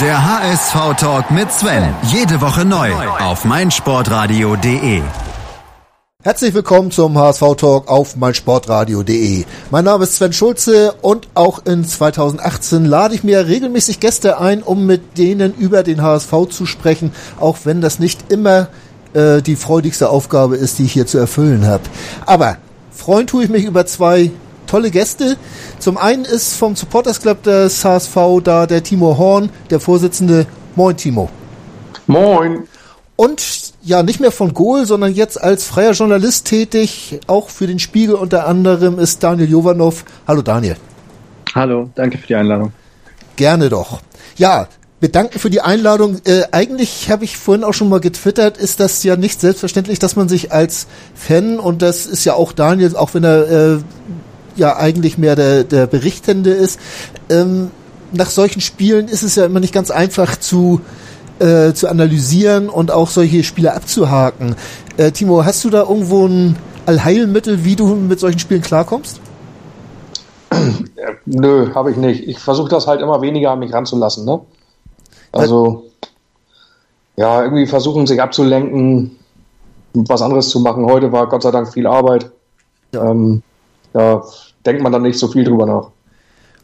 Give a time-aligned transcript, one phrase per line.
[0.00, 1.94] Der HSV-Talk mit Sven.
[2.04, 5.02] Jede Woche neu auf meinsportradio.de.
[6.22, 9.44] Herzlich willkommen zum HSV-Talk auf meinsportradio.de.
[9.70, 14.62] Mein Name ist Sven Schulze und auch in 2018 lade ich mir regelmäßig Gäste ein,
[14.62, 18.68] um mit denen über den HSV zu sprechen, auch wenn das nicht immer
[19.12, 21.82] äh, die freudigste Aufgabe ist, die ich hier zu erfüllen habe.
[22.24, 22.56] Aber
[22.90, 24.30] freuen tue ich mich über zwei
[24.72, 25.36] tolle Gäste.
[25.78, 30.46] Zum einen ist vom Supporters Club des HSV da der Timo Horn, der Vorsitzende.
[30.76, 31.28] Moin, Timo.
[32.06, 32.66] Moin.
[33.14, 37.78] Und ja, nicht mehr von Goal, sondern jetzt als freier Journalist tätig, auch für den
[37.78, 40.06] Spiegel unter anderem ist Daniel Jovanov.
[40.26, 40.76] Hallo Daniel.
[41.54, 42.72] Hallo, danke für die Einladung.
[43.36, 44.00] Gerne doch.
[44.38, 44.68] Ja,
[45.00, 46.22] bedanken für die Einladung.
[46.24, 50.16] Äh, eigentlich habe ich vorhin auch schon mal getwittert, ist das ja nicht selbstverständlich, dass
[50.16, 53.78] man sich als Fan, und das ist ja auch Daniel, auch wenn er äh,
[54.56, 56.78] ja eigentlich mehr der, der Berichtende ist.
[57.30, 57.70] Ähm,
[58.12, 60.80] nach solchen Spielen ist es ja immer nicht ganz einfach zu,
[61.38, 64.56] äh, zu analysieren und auch solche Spiele abzuhaken.
[64.96, 69.20] Äh, Timo, hast du da irgendwo ein Allheilmittel, wie du mit solchen Spielen klarkommst?
[71.24, 72.28] Nö, habe ich nicht.
[72.28, 74.24] Ich versuche das halt immer weniger an mich ranzulassen.
[74.24, 74.40] Ne?
[75.30, 75.84] Also,
[77.16, 79.16] ja, irgendwie versuchen sich abzulenken,
[79.94, 80.86] was anderes zu machen.
[80.86, 82.30] Heute war Gott sei Dank viel Arbeit.
[82.92, 83.10] Ja.
[83.10, 83.42] Ähm,
[83.92, 84.24] da
[84.64, 85.90] denkt man dann nicht so viel drüber nach.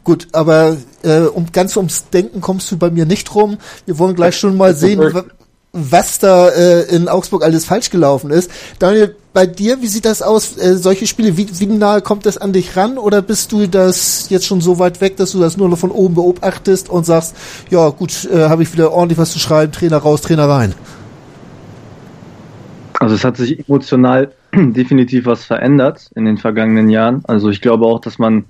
[0.05, 3.59] Gut, aber äh, um ganz ums Denken kommst du bei mir nicht rum.
[3.85, 5.03] Wir wollen gleich schon mal sehen,
[5.73, 8.51] was da äh, in Augsburg alles falsch gelaufen ist.
[8.79, 10.57] Daniel, bei dir, wie sieht das aus?
[10.57, 12.97] Äh, solche Spiele, wie, wie nahe kommt das an dich ran?
[12.97, 15.91] Oder bist du das jetzt schon so weit weg, dass du das nur noch von
[15.91, 17.37] oben beobachtest und sagst,
[17.71, 20.75] ja gut, äh, habe ich wieder ordentlich was zu schreiben, Trainer raus, Trainer rein?
[22.99, 27.23] Also es hat sich emotional definitiv was verändert in den vergangenen Jahren.
[27.27, 28.45] Also ich glaube auch, dass man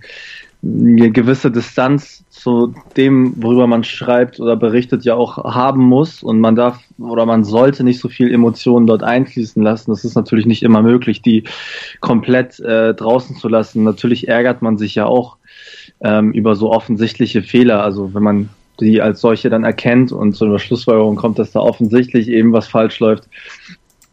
[0.62, 6.22] eine gewisse Distanz zu dem, worüber man schreibt oder berichtet, ja auch haben muss.
[6.22, 9.90] Und man darf oder man sollte nicht so viel Emotionen dort einfließen lassen.
[9.90, 11.44] Das ist natürlich nicht immer möglich, die
[12.00, 13.84] komplett äh, draußen zu lassen.
[13.84, 15.36] Natürlich ärgert man sich ja auch
[16.00, 17.82] ähm, über so offensichtliche Fehler.
[17.82, 18.48] Also wenn man
[18.80, 22.68] die als solche dann erkennt und zu einer Schlussfolgerung kommt, dass da offensichtlich eben was
[22.68, 23.28] falsch läuft,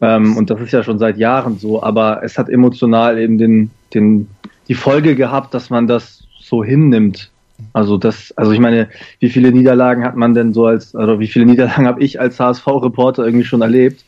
[0.01, 3.72] ähm, und das ist ja schon seit Jahren so, aber es hat emotional eben den,
[3.94, 4.28] den,
[4.67, 7.31] die Folge gehabt, dass man das so hinnimmt.
[7.72, 8.89] Also das, also ich meine,
[9.19, 12.39] wie viele Niederlagen hat man denn so als, oder wie viele Niederlagen habe ich als
[12.39, 14.03] HSV-Reporter irgendwie schon erlebt?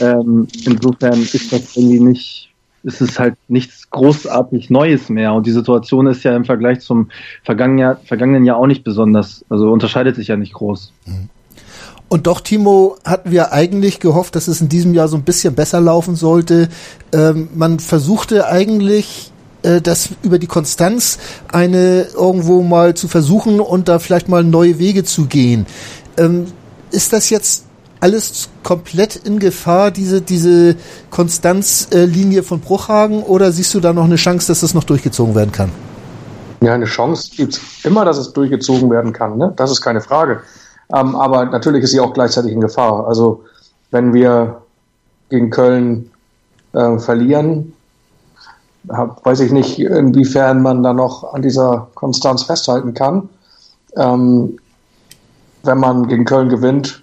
[0.00, 2.50] Ähm, insofern ist das irgendwie nicht,
[2.82, 5.32] ist es halt nichts großartig Neues mehr.
[5.32, 7.10] Und die Situation ist ja im Vergleich zum
[7.42, 10.92] vergangenen Jahr, vergangenen Jahr auch nicht besonders, also unterscheidet sich ja nicht groß.
[11.06, 11.28] Mhm.
[12.12, 15.54] Und doch, Timo, hatten wir eigentlich gehofft, dass es in diesem Jahr so ein bisschen
[15.54, 16.68] besser laufen sollte.
[17.10, 21.18] Ähm, man versuchte eigentlich äh, das über die Konstanz
[21.50, 25.64] eine irgendwo mal zu versuchen und da vielleicht mal neue Wege zu gehen.
[26.18, 26.48] Ähm,
[26.90, 27.64] ist das jetzt
[28.00, 30.76] alles komplett in Gefahr, diese, diese
[31.08, 35.34] Konstanzlinie äh, von Bruchhagen, oder siehst du da noch eine Chance, dass das noch durchgezogen
[35.34, 35.72] werden kann?
[36.60, 39.38] Ja, eine Chance gibt es immer, dass es durchgezogen werden kann.
[39.38, 39.54] Ne?
[39.56, 40.42] Das ist keine Frage.
[40.94, 43.06] Ähm, aber natürlich ist sie auch gleichzeitig in Gefahr.
[43.06, 43.44] Also
[43.90, 44.62] wenn wir
[45.30, 46.10] gegen Köln
[46.72, 47.72] äh, verlieren,
[48.84, 53.28] weiß ich nicht, inwiefern man da noch an dieser Konstanz festhalten kann.
[53.96, 54.58] Ähm,
[55.62, 57.02] wenn man gegen Köln gewinnt,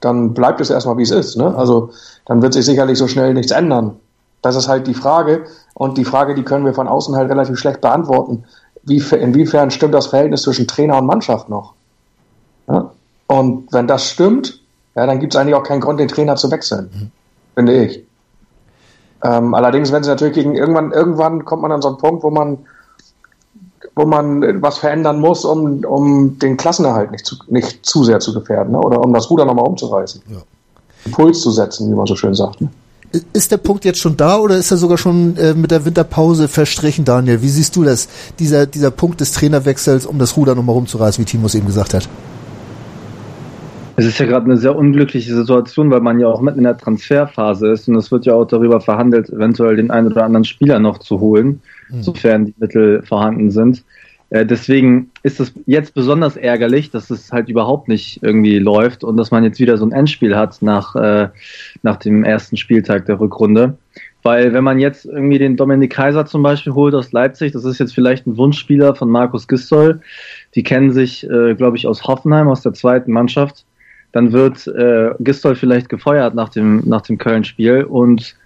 [0.00, 1.36] dann bleibt es erstmal wie es ist.
[1.36, 1.54] Ne?
[1.54, 1.90] Also
[2.26, 3.96] dann wird sich sicherlich so schnell nichts ändern.
[4.42, 5.44] Das ist halt die Frage.
[5.74, 8.44] Und die Frage, die können wir von außen halt relativ schlecht beantworten.
[8.84, 11.74] Wie, inwiefern stimmt das Verhältnis zwischen Trainer und Mannschaft noch?
[12.68, 12.90] Ja?
[13.28, 14.60] Und wenn das stimmt,
[14.96, 17.10] ja, dann gibt es eigentlich auch keinen Grund, den Trainer zu wechseln, mhm.
[17.54, 18.04] finde ich.
[19.22, 22.30] Ähm, allerdings, wenn sie natürlich gegen irgendwann, irgendwann kommt man an so einen Punkt, wo
[22.30, 22.58] man,
[23.94, 28.32] wo man was verändern muss, um, um den Klassenerhalt nicht zu, nicht zu sehr zu
[28.32, 28.80] gefährden, ne?
[28.80, 30.22] oder um das Ruder nochmal umzureißen.
[30.28, 30.38] Ja.
[31.04, 32.60] Impuls zu setzen, wie man so schön sagt.
[32.60, 32.70] Ne?
[33.32, 36.48] Ist der Punkt jetzt schon da oder ist er sogar schon äh, mit der Winterpause
[36.48, 37.42] verstrichen, Daniel?
[37.42, 38.08] Wie siehst du das?
[38.38, 41.94] Dieser, dieser Punkt des Trainerwechsels, um das Ruder nochmal rumzureißen, wie Timo es eben gesagt
[41.94, 42.08] hat?
[43.98, 46.78] Es ist ja gerade eine sehr unglückliche Situation, weil man ja auch mitten in der
[46.78, 50.78] Transferphase ist und es wird ja auch darüber verhandelt, eventuell den einen oder anderen Spieler
[50.78, 51.60] noch zu holen,
[51.90, 52.02] mhm.
[52.02, 53.82] sofern die Mittel vorhanden sind.
[54.30, 59.16] Äh, deswegen ist es jetzt besonders ärgerlich, dass es halt überhaupt nicht irgendwie läuft und
[59.16, 61.30] dass man jetzt wieder so ein Endspiel hat nach, äh,
[61.82, 63.78] nach dem ersten Spieltag der Rückrunde.
[64.22, 67.80] Weil wenn man jetzt irgendwie den Dominik Kaiser zum Beispiel holt aus Leipzig, das ist
[67.80, 70.02] jetzt vielleicht ein Wunschspieler von Markus Gistol,
[70.54, 73.64] die kennen sich, äh, glaube ich, aus Hoffenheim, aus der zweiten Mannschaft
[74.12, 78.36] dann wird äh, Gistol vielleicht gefeuert nach dem, nach dem Köln-Spiel und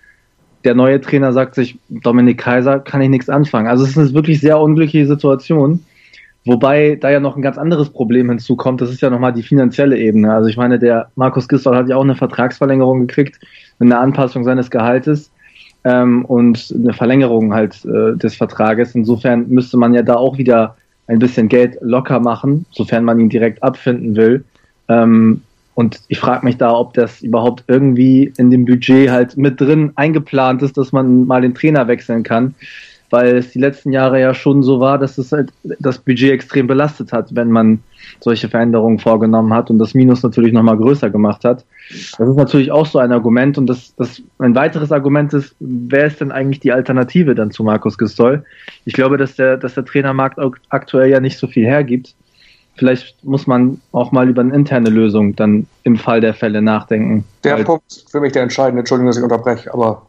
[0.64, 3.67] der neue Trainer sagt sich, Dominik Kaiser kann ich nichts anfangen.
[3.67, 5.81] Also es ist eine wirklich sehr unglückliche Situation.
[6.44, 9.97] Wobei da ja noch ein ganz anderes Problem hinzukommt, das ist ja nochmal die finanzielle
[9.97, 10.32] Ebene.
[10.32, 13.38] Also ich meine, der Markus Gistol hat ja auch eine Vertragsverlängerung gekriegt,
[13.79, 15.31] eine Anpassung seines Gehaltes
[15.85, 18.94] ähm, und eine Verlängerung halt äh, des Vertrages.
[18.94, 20.76] Insofern müsste man ja da auch wieder
[21.06, 24.44] ein bisschen Geld locker machen, sofern man ihn direkt abfinden will.
[24.88, 25.43] Ähm,
[25.75, 29.93] und ich frage mich da, ob das überhaupt irgendwie in dem Budget halt mit drin
[29.95, 32.55] eingeplant ist, dass man mal den Trainer wechseln kann
[33.13, 36.67] weil es die letzten Jahre ja schon so war, dass es halt das Budget extrem
[36.67, 37.81] belastet hat, wenn man
[38.21, 41.67] solche Veränderungen vorgenommen hat und das Minus natürlich nochmal größer gemacht hat.
[41.91, 46.07] Das ist natürlich auch so ein Argument und das, das ein weiteres Argument ist, wer
[46.07, 48.47] ist denn eigentlich die Alternative dann zu Markus Gistol?
[48.87, 50.39] Ich glaube, dass der, dass der Trainermarkt
[50.71, 52.15] aktuell ja nicht so viel hergibt.
[52.77, 57.25] Vielleicht muss man auch mal über eine interne Lösung dann im Fall der Fälle nachdenken.
[57.45, 60.03] Der Punkt ist für mich der entscheidende, Entschuldigung, dass ich unterbreche, aber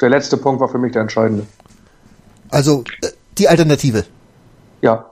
[0.00, 1.46] der letzte Punkt war für mich der entscheidende.
[2.50, 3.08] Also äh,
[3.38, 4.04] die Alternative.
[4.80, 5.06] Ja.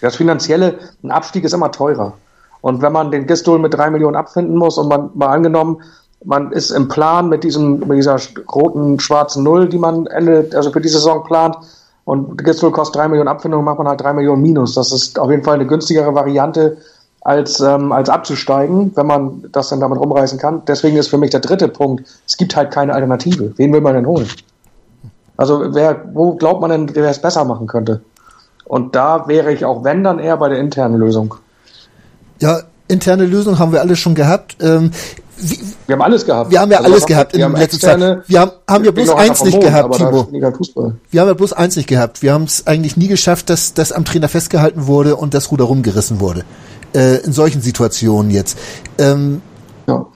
[0.00, 2.12] Das Finanzielle, ein Abstieg ist immer teurer.
[2.60, 5.80] Und wenn man den Gistol mit drei Millionen abfinden muss und man mal angenommen,
[6.24, 8.18] man ist im Plan mit diesem, mit dieser
[8.52, 11.56] roten, schwarzen Null, die man Ende, also für die Saison plant,
[12.06, 14.74] und Gistol kostet drei Millionen Abfindung, macht man halt drei Millionen Minus.
[14.74, 16.78] Das ist auf jeden Fall eine günstigere Variante,
[17.20, 20.62] als, ähm, als abzusteigen, wenn man das dann damit rumreißen kann.
[20.68, 23.52] Deswegen ist für mich der dritte Punkt, es gibt halt keine Alternative.
[23.56, 24.28] Wen will man denn holen?
[25.36, 28.00] Also wer, wo glaubt man denn, wer es besser machen könnte?
[28.64, 31.34] Und da wäre ich auch, wenn, dann eher bei der internen Lösung.
[32.40, 34.56] Ja, interne Lösung haben wir alle schon gehabt.
[34.60, 34.92] Ähm,
[35.38, 36.50] wie, wir haben alles gehabt.
[36.50, 38.28] Wir haben ja also alles gehabt in letzter Zeit.
[38.28, 40.28] Wir haben, haben ja bloß eins nicht gehabt, Timo.
[41.10, 42.22] Wir haben ja bloß eins nicht gehabt.
[42.22, 45.64] Wir haben es eigentlich nie geschafft, dass das am Trainer festgehalten wurde und das Ruder
[45.64, 46.44] rumgerissen wurde.
[46.94, 48.56] Äh, in solchen Situationen jetzt.
[48.98, 49.42] Ähm,
[49.86, 50.06] ja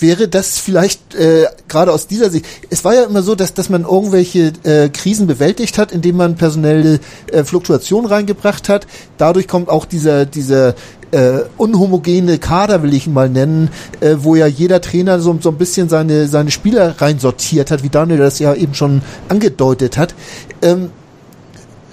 [0.00, 3.68] wäre das vielleicht äh, gerade aus dieser Sicht, es war ja immer so, dass, dass
[3.68, 7.00] man irgendwelche äh, Krisen bewältigt hat, indem man personelle
[7.32, 8.86] äh, Fluktuation reingebracht hat.
[9.16, 10.74] Dadurch kommt auch dieser, dieser
[11.10, 13.70] äh, unhomogene Kader, will ich mal nennen,
[14.00, 17.88] äh, wo ja jeder Trainer so, so ein bisschen seine, seine Spieler reinsortiert hat, wie
[17.88, 20.14] Daniel das ja eben schon angedeutet hat.
[20.62, 20.90] Ähm,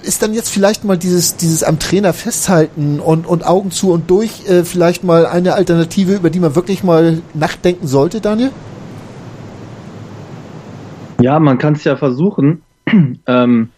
[0.04, 4.10] ist dann jetzt vielleicht mal dieses, dieses am Trainer festhalten und, und Augen zu und
[4.10, 8.52] durch äh, vielleicht mal eine Alternative, über die man wirklich mal nachdenken sollte, Daniel?
[11.22, 12.62] Ja, man kann es ja versuchen.
[13.26, 13.70] ähm,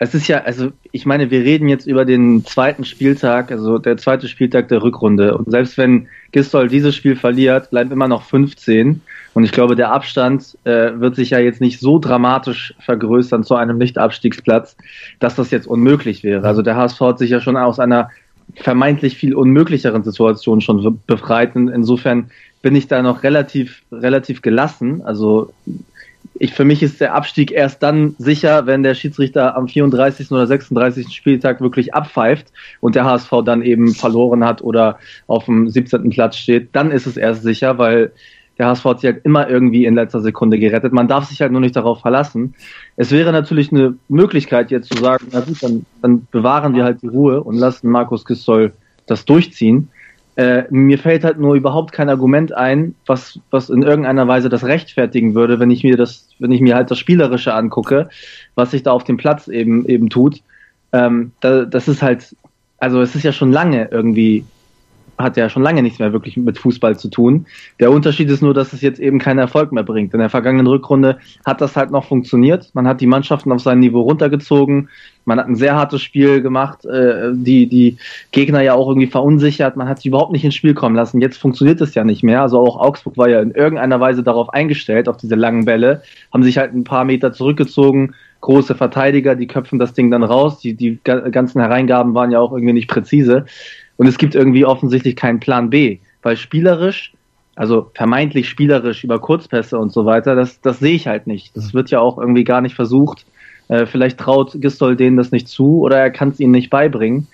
[0.00, 3.96] es ist ja, also ich meine, wir reden jetzt über den zweiten Spieltag, also der
[3.96, 5.36] zweite Spieltag der Rückrunde.
[5.36, 9.00] Und selbst wenn Gistol dieses Spiel verliert, bleiben immer noch 15.
[9.34, 13.56] Und ich glaube, der Abstand äh, wird sich ja jetzt nicht so dramatisch vergrößern zu
[13.56, 14.76] einem Nicht-Abstiegsplatz,
[15.18, 16.46] dass das jetzt unmöglich wäre.
[16.46, 18.10] Also der HSV hat sich ja schon aus einer
[18.54, 21.54] vermeintlich viel unmöglicheren Situation schon befreit.
[21.56, 22.30] Insofern
[22.62, 25.02] bin ich da noch relativ, relativ gelassen.
[25.02, 25.52] Also
[26.40, 30.30] ich, für mich ist der Abstieg erst dann sicher, wenn der Schiedsrichter am 34.
[30.30, 31.08] oder 36.
[31.08, 36.10] Spieltag wirklich abpfeift und der HSV dann eben verloren hat oder auf dem 17.
[36.10, 36.70] Platz steht.
[36.72, 38.12] Dann ist es erst sicher, weil
[38.58, 40.92] der HSV hat sich halt immer irgendwie in letzter Sekunde gerettet.
[40.92, 42.54] Man darf sich halt nur nicht darauf verlassen.
[42.96, 47.02] Es wäre natürlich eine Möglichkeit jetzt zu sagen, na gut, dann, dann bewahren wir halt
[47.02, 48.72] die Ruhe und lassen Markus Gistol
[49.06, 49.90] das durchziehen.
[50.38, 54.62] Äh, mir fällt halt nur überhaupt kein Argument ein, was, was in irgendeiner Weise das
[54.62, 58.08] rechtfertigen würde, wenn ich mir das, wenn ich mir halt das Spielerische angucke,
[58.54, 60.40] was sich da auf dem Platz eben, eben tut.
[60.92, 62.36] Ähm, da, das ist halt,
[62.78, 64.44] also es ist ja schon lange irgendwie
[65.18, 67.46] hat ja schon lange nichts mehr wirklich mit Fußball zu tun.
[67.80, 70.14] Der Unterschied ist nur, dass es jetzt eben keinen Erfolg mehr bringt.
[70.14, 72.70] In der vergangenen Rückrunde hat das halt noch funktioniert.
[72.74, 74.88] Man hat die Mannschaften auf sein Niveau runtergezogen.
[75.24, 77.98] Man hat ein sehr hartes Spiel gemacht, äh, die, die
[78.32, 79.76] Gegner ja auch irgendwie verunsichert.
[79.76, 81.20] Man hat sie überhaupt nicht ins Spiel kommen lassen.
[81.20, 82.40] Jetzt funktioniert es ja nicht mehr.
[82.40, 86.42] Also auch Augsburg war ja in irgendeiner Weise darauf eingestellt, auf diese langen Bälle, haben
[86.42, 90.60] sich halt ein paar Meter zurückgezogen, große Verteidiger, die köpfen das Ding dann raus.
[90.60, 93.46] Die, die ganzen Hereingaben waren ja auch irgendwie nicht präzise.
[93.98, 97.12] Und es gibt irgendwie offensichtlich keinen Plan B, weil spielerisch,
[97.56, 101.54] also vermeintlich spielerisch über Kurzpässe und so weiter, das, das sehe ich halt nicht.
[101.56, 103.26] Das wird ja auch irgendwie gar nicht versucht.
[103.66, 107.26] Äh, vielleicht traut Gistol denen das nicht zu oder er kann es ihnen nicht beibringen.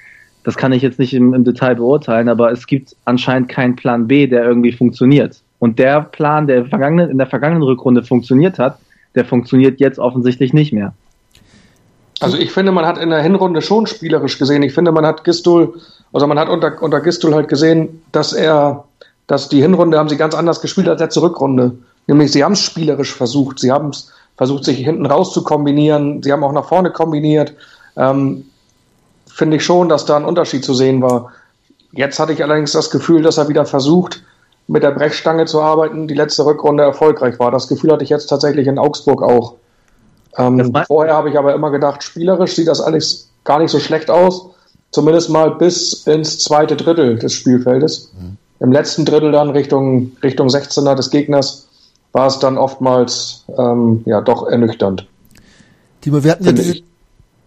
[0.43, 4.09] Das kann ich jetzt nicht im, im Detail beurteilen, aber es gibt anscheinend keinen Plan
[4.09, 5.43] B, der irgendwie funktioniert.
[5.59, 8.79] Und der Plan, der in der vergangenen Rückrunde funktioniert hat,
[9.15, 10.95] der funktioniert jetzt offensichtlich nicht mehr.
[12.25, 14.63] Also ich finde, man hat in der Hinrunde schon spielerisch gesehen.
[14.63, 15.75] Ich finde, man hat Gistol
[16.15, 18.85] also man hat unter, unter Gistul halt gesehen, dass er,
[19.27, 21.73] dass die Hinrunde haben sie ganz anders gespielt als letzte Rückrunde.
[22.07, 23.59] Nämlich sie haben es spielerisch versucht.
[23.59, 26.23] Sie haben es versucht, sich hinten raus zu kombinieren.
[26.23, 27.53] Sie haben auch nach vorne kombiniert.
[27.97, 28.45] Ähm,
[29.27, 31.33] Finde ich schon, dass da ein Unterschied zu sehen war.
[31.91, 34.23] Jetzt hatte ich allerdings das Gefühl, dass er wieder versucht,
[34.69, 37.51] mit der Brechstange zu arbeiten, die letzte Rückrunde erfolgreich war.
[37.51, 39.55] Das Gefühl hatte ich jetzt tatsächlich in Augsburg auch.
[40.37, 44.11] Ähm, vorher habe ich aber immer gedacht, spielerisch sieht das alles gar nicht so schlecht
[44.11, 44.51] aus.
[44.91, 48.13] zumindest mal bis ins zweite Drittel des Spielfeldes.
[48.17, 48.37] Mhm.
[48.61, 51.67] Im letzten Drittel dann Richtung, Richtung 16er des Gegners
[52.13, 55.07] war es dann oftmals ähm, ja doch ernüchternd.
[56.01, 56.83] Timo, wir hatten ja diese,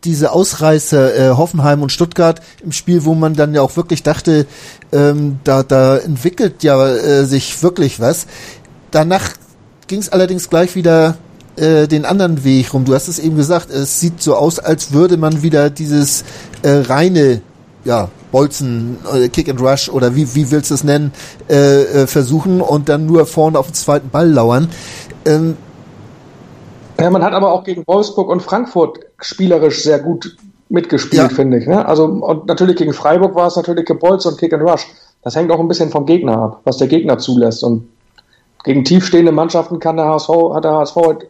[0.03, 4.45] diese Ausreißer äh, Hoffenheim und Stuttgart im Spiel, wo man dann ja auch wirklich dachte,
[4.91, 8.27] ähm, da, da entwickelt ja äh, sich wirklich was.
[8.91, 9.33] Danach
[9.87, 11.17] ging es allerdings gleich wieder
[11.57, 12.85] äh, den anderen Weg rum.
[12.85, 16.23] Du hast es eben gesagt, es sieht so aus, als würde man wieder dieses
[16.61, 17.41] äh, reine,
[17.83, 21.13] ja, Bolzen, äh, Kick and Rush oder wie, wie willst du es nennen,
[21.49, 24.69] äh, äh, versuchen und dann nur vorne auf den zweiten Ball lauern.
[25.25, 25.57] Ähm,
[26.99, 30.35] ja, man hat aber auch gegen Wolfsburg und Frankfurt spielerisch sehr gut
[30.69, 31.29] mitgespielt, ja.
[31.29, 31.67] finde ich.
[31.67, 31.85] Ne?
[31.85, 34.85] Also und natürlich gegen Freiburg war es natürlich Gebolz und Kick and Rush.
[35.23, 37.63] Das hängt auch ein bisschen vom Gegner ab, was der Gegner zulässt.
[37.63, 37.87] Und
[38.67, 41.27] gegen tiefstehende Mannschaften kann der HSV, hat der HSV halt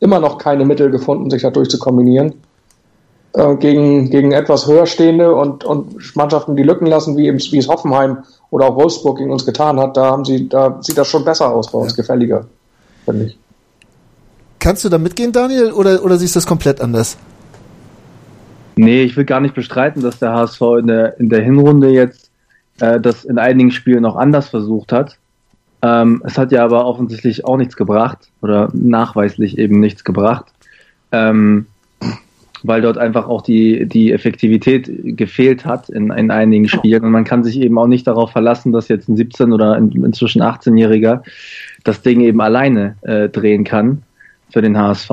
[0.00, 2.34] immer noch keine Mittel gefunden, sich dadurch zu kombinieren.
[3.32, 7.58] Äh, gegen, gegen etwas höher stehende und, und Mannschaften, die Lücken lassen, wie, eben, wie
[7.58, 11.06] es Hoffenheim oder auch Wolfsburg gegen uns getan hat, da haben sie, da sieht das
[11.06, 11.96] schon besser aus bei uns, ja.
[11.96, 12.46] gefälliger,
[13.04, 13.38] finde ich.
[14.58, 17.16] Kannst du da mitgehen, Daniel, oder, oder siehst du das komplett anders?
[18.74, 22.30] Nee, ich will gar nicht bestreiten, dass der HSV in der, in der Hinrunde jetzt
[22.80, 25.18] äh, das in einigen Spielen noch anders versucht hat.
[25.82, 30.46] Ähm, es hat ja aber offensichtlich auch nichts gebracht oder nachweislich eben nichts gebracht,
[31.12, 31.66] ähm,
[32.64, 37.04] weil dort einfach auch die, die Effektivität gefehlt hat in, in einigen Spielen.
[37.04, 39.92] Und man kann sich eben auch nicht darauf verlassen, dass jetzt ein 17- oder in,
[40.04, 41.22] inzwischen 18-Jähriger
[41.84, 44.02] das Ding eben alleine äh, drehen kann
[44.50, 45.10] für den HSV.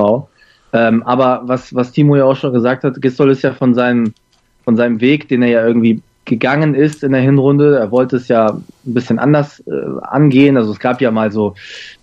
[0.72, 4.14] Ähm, aber was, was Timo ja auch schon gesagt hat, Gistol ist ja von seinem,
[4.64, 7.78] von seinem Weg, den er ja irgendwie gegangen ist in der Hinrunde.
[7.78, 10.56] Er wollte es ja ein bisschen anders äh, angehen.
[10.56, 11.54] Also es gab ja mal so,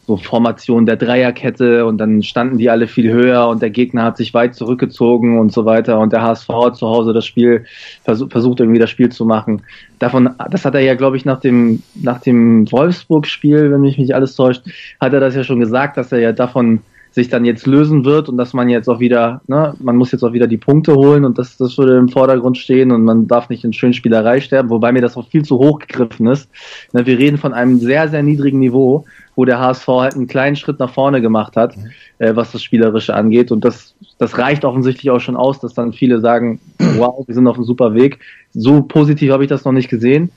[0.08, 4.18] so Formationen der Dreierkette und dann standen die alle viel höher und der Gegner hat
[4.18, 7.66] sich weit zurückgezogen und so weiter und der HSV hat zu Hause das Spiel
[8.04, 9.62] versucht, versucht irgendwie das Spiel zu machen.
[10.00, 14.16] Davon, das hat er ja, glaube ich, nach dem, nach dem Wolfsburg-Spiel, wenn mich nicht
[14.16, 14.64] alles täuscht,
[15.00, 16.82] hat er das ja schon gesagt, dass er ja davon
[17.14, 20.24] sich dann jetzt lösen wird und dass man jetzt auch wieder, ne, man muss jetzt
[20.24, 23.50] auch wieder die Punkte holen und das, das würde im Vordergrund stehen und man darf
[23.50, 26.50] nicht in Schönspielerei sterben, wobei mir das auch viel zu hoch gegriffen ist.
[26.92, 29.06] Ne, wir reden von einem sehr, sehr niedrigen Niveau,
[29.36, 31.92] wo der HSV halt einen kleinen Schritt nach vorne gemacht hat, mhm.
[32.18, 35.94] äh, was das Spielerische angeht und das, das reicht offensichtlich auch schon aus, dass dann
[35.94, 36.60] viele sagen,
[36.98, 38.20] wow, wir sind auf einem super Weg.
[38.54, 40.32] So positiv habe ich das noch nicht gesehen.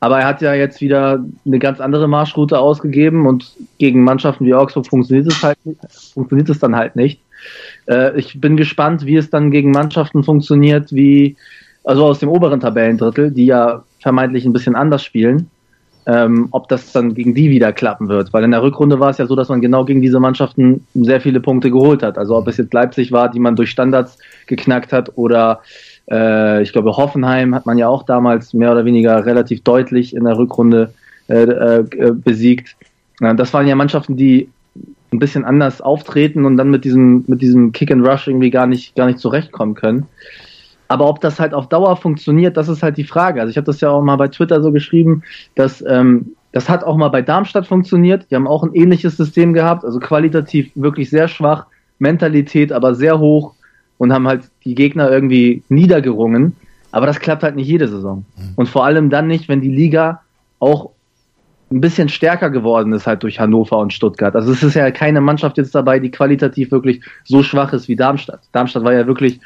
[0.00, 4.54] Aber er hat ja jetzt wieder eine ganz andere Marschroute ausgegeben und gegen Mannschaften wie
[4.54, 5.58] Augsburg funktioniert es halt
[6.14, 7.20] funktioniert es dann halt nicht.
[7.86, 11.36] Äh, ich bin gespannt, wie es dann gegen Mannschaften funktioniert, wie
[11.84, 15.50] also aus dem oberen Tabellendrittel, die ja vermeintlich ein bisschen anders spielen,
[16.06, 18.32] ähm, ob das dann gegen die wieder klappen wird.
[18.32, 21.20] Weil in der Rückrunde war es ja so, dass man genau gegen diese Mannschaften sehr
[21.20, 22.18] viele Punkte geholt hat.
[22.18, 25.60] Also ob es jetzt Leipzig war, die man durch Standards geknackt hat oder
[26.10, 30.24] äh, ich glaube, Hoffenheim hat man ja auch damals mehr oder weniger relativ deutlich in
[30.24, 30.92] der Rückrunde
[31.28, 32.76] äh, äh, besiegt.
[33.20, 34.48] das waren ja Mannschaften, die
[35.12, 38.66] ein bisschen anders auftreten und dann mit diesem, mit diesem Kick and Rush irgendwie gar
[38.66, 40.06] nicht, gar nicht zurechtkommen können.
[40.88, 43.40] Aber ob das halt auf Dauer funktioniert, das ist halt die Frage.
[43.40, 45.22] Also ich habe das ja auch mal bei Twitter so geschrieben,
[45.54, 48.26] dass ähm, das hat auch mal bei Darmstadt funktioniert.
[48.30, 51.66] Die haben auch ein ähnliches System gehabt, also qualitativ wirklich sehr schwach,
[51.98, 53.54] Mentalität aber sehr hoch
[53.98, 56.56] und haben halt die Gegner irgendwie niedergerungen.
[56.90, 58.24] Aber das klappt halt nicht jede Saison.
[58.36, 58.52] Mhm.
[58.56, 60.22] Und vor allem dann nicht, wenn die Liga
[60.58, 60.90] auch
[61.70, 64.34] ein bisschen stärker geworden ist halt durch Hannover und Stuttgart.
[64.34, 67.96] Also es ist ja keine Mannschaft jetzt dabei, die qualitativ wirklich so schwach ist wie
[67.96, 68.40] Darmstadt.
[68.52, 69.38] Darmstadt war ja wirklich,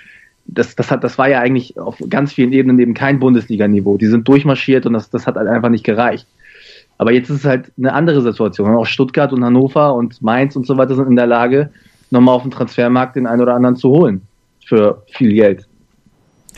[0.47, 3.97] das, das hat, das war ja eigentlich auf ganz vielen Ebenen eben kein Bundesliga-Niveau.
[3.99, 6.29] Die sind durchmarschiert und das, das hat halt einfach nicht gereicht.
[6.97, 8.73] Aber jetzt ist es halt eine andere Situation.
[8.77, 11.71] Auch Stuttgart und Hannover und Mainz und so weiter sind in der Lage,
[12.11, 14.23] nochmal auf dem Transfermarkt den einen oder anderen zu holen
[14.67, 15.67] für viel Geld.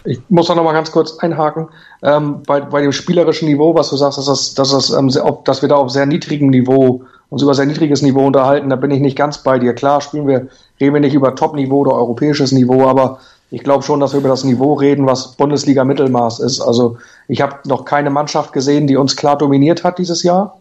[0.05, 1.69] Ich muss da noch mal ganz kurz einhaken.
[2.03, 5.11] Ähm, bei, bei dem spielerischen Niveau, was du sagst, dass, das, dass, das, ähm,
[5.45, 8.91] dass wir da auf sehr niedrigem Niveau uns über sehr niedriges Niveau unterhalten, da bin
[8.91, 9.75] ich nicht ganz bei dir.
[9.75, 10.49] Klar, spielen wir,
[10.81, 13.19] reden wir nicht über Top-Niveau oder europäisches Niveau, aber
[13.51, 16.61] ich glaube schon, dass wir über das Niveau reden, was Bundesliga-Mittelmaß ist.
[16.61, 20.59] Also ich habe noch keine Mannschaft gesehen, die uns klar dominiert hat dieses Jahr.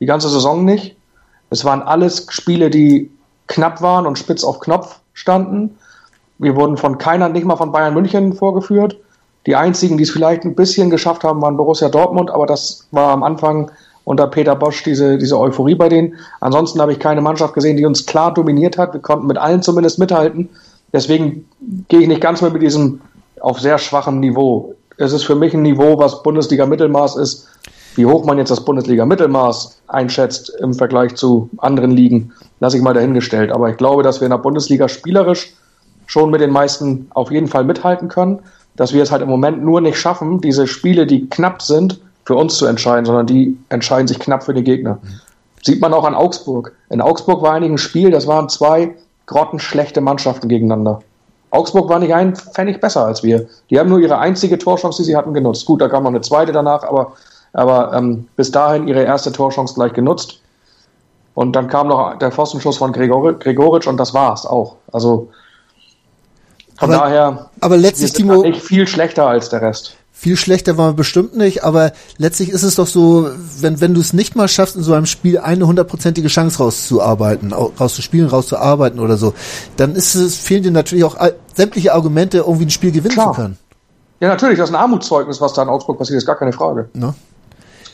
[0.00, 0.96] Die ganze Saison nicht.
[1.50, 3.10] Es waren alles Spiele, die
[3.46, 5.78] knapp waren und spitz auf Knopf standen.
[6.42, 8.96] Wir wurden von keiner, nicht mal von Bayern München vorgeführt.
[9.46, 13.10] Die einzigen, die es vielleicht ein bisschen geschafft haben, waren Borussia Dortmund, aber das war
[13.10, 13.70] am Anfang
[14.02, 16.16] unter Peter Bosch diese, diese Euphorie bei denen.
[16.40, 18.92] Ansonsten habe ich keine Mannschaft gesehen, die uns klar dominiert hat.
[18.92, 20.48] Wir konnten mit allen zumindest mithalten.
[20.92, 21.48] Deswegen
[21.86, 23.00] gehe ich nicht ganz mehr mit diesem
[23.40, 24.74] auf sehr schwachem Niveau.
[24.96, 27.48] Es ist für mich ein Niveau, was Bundesliga-Mittelmaß ist.
[27.94, 32.94] Wie hoch man jetzt das Bundesliga-Mittelmaß einschätzt im Vergleich zu anderen Ligen, lasse ich mal
[32.94, 33.52] dahingestellt.
[33.52, 35.54] Aber ich glaube, dass wir in der Bundesliga spielerisch
[36.12, 38.40] schon mit den meisten auf jeden Fall mithalten können.
[38.74, 42.34] dass wir es halt im Moment nur nicht schaffen, diese Spiele, die knapp sind, für
[42.36, 44.98] uns zu entscheiden, sondern die entscheiden sich knapp für die Gegner.
[45.02, 45.20] Mhm.
[45.62, 46.72] Sieht man auch an Augsburg.
[46.88, 48.94] In Augsburg war eigentlich ein Spiel, das waren zwei
[49.26, 51.00] grottenschlechte Mannschaften gegeneinander.
[51.50, 53.46] Augsburg war nicht ein Pfennig besser als wir.
[53.68, 55.66] Die haben nur ihre einzige Torchance, die sie hatten, genutzt.
[55.66, 57.12] Gut, da kam noch eine zweite danach, aber,
[57.52, 60.40] aber ähm, bis dahin ihre erste Torchance gleich genutzt.
[61.34, 64.76] Und dann kam noch der Pfostenschuss von Gregor Gregoritsch und das war's auch.
[64.92, 65.28] Also
[66.78, 69.96] von aber, daher aber letztlich, sind nicht viel schlechter als der Rest.
[70.14, 74.00] Viel schlechter war man bestimmt nicht, aber letztlich ist es doch so, wenn, wenn du
[74.00, 79.16] es nicht mal schaffst, in so einem Spiel eine hundertprozentige Chance rauszuarbeiten, rauszuspielen, rauszuarbeiten oder
[79.16, 79.34] so,
[79.76, 81.16] dann ist es, fehlen dir natürlich auch
[81.54, 83.32] sämtliche Argumente, irgendwie ein Spiel gewinnen Klar.
[83.32, 83.58] zu können.
[84.20, 86.88] Ja, natürlich, das ist ein Armutszeugnis, was da in Augsburg passiert ist, gar keine Frage.
[86.94, 87.14] Ne?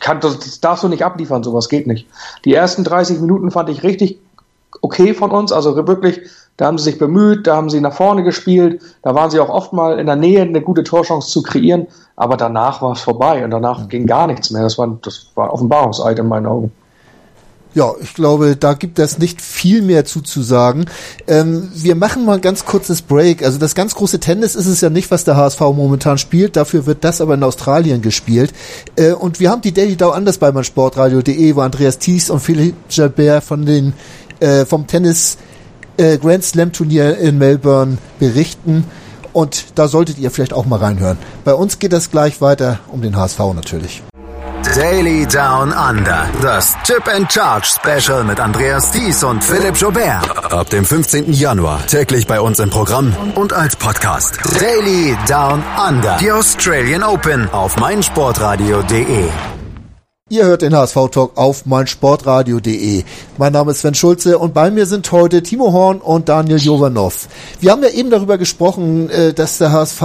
[0.00, 2.06] Kann, das, das darfst du nicht abliefern, sowas geht nicht.
[2.44, 4.18] Die ersten 30 Minuten fand ich richtig
[4.82, 6.20] okay von uns, also wirklich
[6.58, 9.48] da haben sie sich bemüht, da haben sie nach vorne gespielt, da waren sie auch
[9.48, 11.86] oft mal in der Nähe, eine gute Torchance zu kreieren,
[12.16, 14.62] aber danach war es vorbei und danach ging gar nichts mehr.
[14.62, 16.72] Das war, das war Offenbarungseid in meinen Augen.
[17.74, 20.86] Ja, ich glaube, da gibt es nicht viel mehr zuzusagen.
[21.28, 23.44] Ähm, wir machen mal ein ganz kurzes Break.
[23.44, 26.56] Also das ganz große Tennis ist es ja nicht, was der HSV momentan spielt.
[26.56, 28.52] Dafür wird das aber in Australien gespielt.
[28.96, 32.74] Äh, und wir haben die Daily Dow anders bei meinsportradio.de, wo Andreas Thies und Philipp
[32.90, 33.92] Jalbert von den
[34.40, 35.38] äh, vom Tennis
[35.98, 38.84] äh, Grand Slam Turnier in Melbourne berichten.
[39.32, 41.18] Und da solltet ihr vielleicht auch mal reinhören.
[41.44, 44.02] Bei uns geht es gleich weiter um den HSV natürlich.
[44.74, 46.26] Daily Down Under.
[46.42, 50.52] Das Chip and Charge Special mit Andreas Thies und Philipp Jobert.
[50.52, 51.32] Ab dem 15.
[51.32, 54.38] Januar täglich bei uns im Programm und als Podcast.
[54.60, 56.16] Daily Down Under.
[56.20, 59.28] Die Australian Open auf meinsportradio.de.
[60.30, 63.02] Ihr hört den HSV-Talk auf meinsportradio.de.
[63.38, 67.28] Mein Name ist Sven Schulze und bei mir sind heute Timo Horn und Daniel Jovanov.
[67.60, 70.02] Wir haben ja eben darüber gesprochen, äh, dass der HSV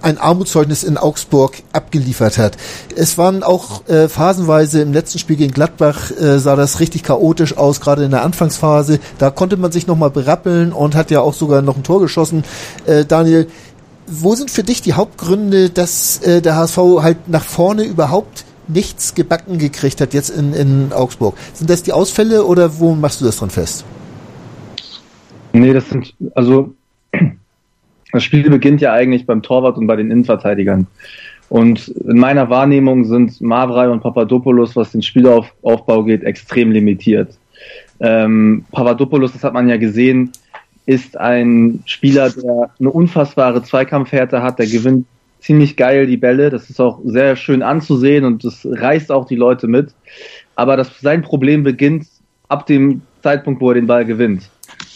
[0.00, 2.56] ein Armutszeugnis in Augsburg abgeliefert hat.
[2.94, 7.56] Es waren auch äh, phasenweise im letzten Spiel gegen Gladbach äh, sah das richtig chaotisch
[7.56, 9.00] aus, gerade in der Anfangsphase.
[9.18, 12.44] Da konnte man sich nochmal berappeln und hat ja auch sogar noch ein Tor geschossen.
[13.08, 13.48] Daniel,
[14.06, 19.58] wo sind für dich die Hauptgründe, dass der HSV halt nach vorne überhaupt nichts gebacken
[19.58, 21.36] gekriegt hat jetzt in, in Augsburg.
[21.52, 23.84] Sind das die Ausfälle oder wo machst du das dran fest?
[25.52, 26.74] Nee, das sind, also
[28.12, 30.86] das Spiel beginnt ja eigentlich beim Torwart und bei den Innenverteidigern.
[31.48, 37.36] Und in meiner Wahrnehmung sind Mavrai und Papadopoulos, was den Spielaufbau geht, extrem limitiert.
[38.00, 40.32] Ähm, Papadopoulos, das hat man ja gesehen,
[40.86, 45.06] ist ein Spieler, der eine unfassbare Zweikampfhärte hat, der gewinnt
[45.44, 46.50] ziemlich geil, die Bälle.
[46.50, 49.94] Das ist auch sehr schön anzusehen und das reißt auch die Leute mit.
[50.56, 52.06] Aber das, sein Problem beginnt
[52.48, 54.50] ab dem Zeitpunkt, wo er den Ball gewinnt.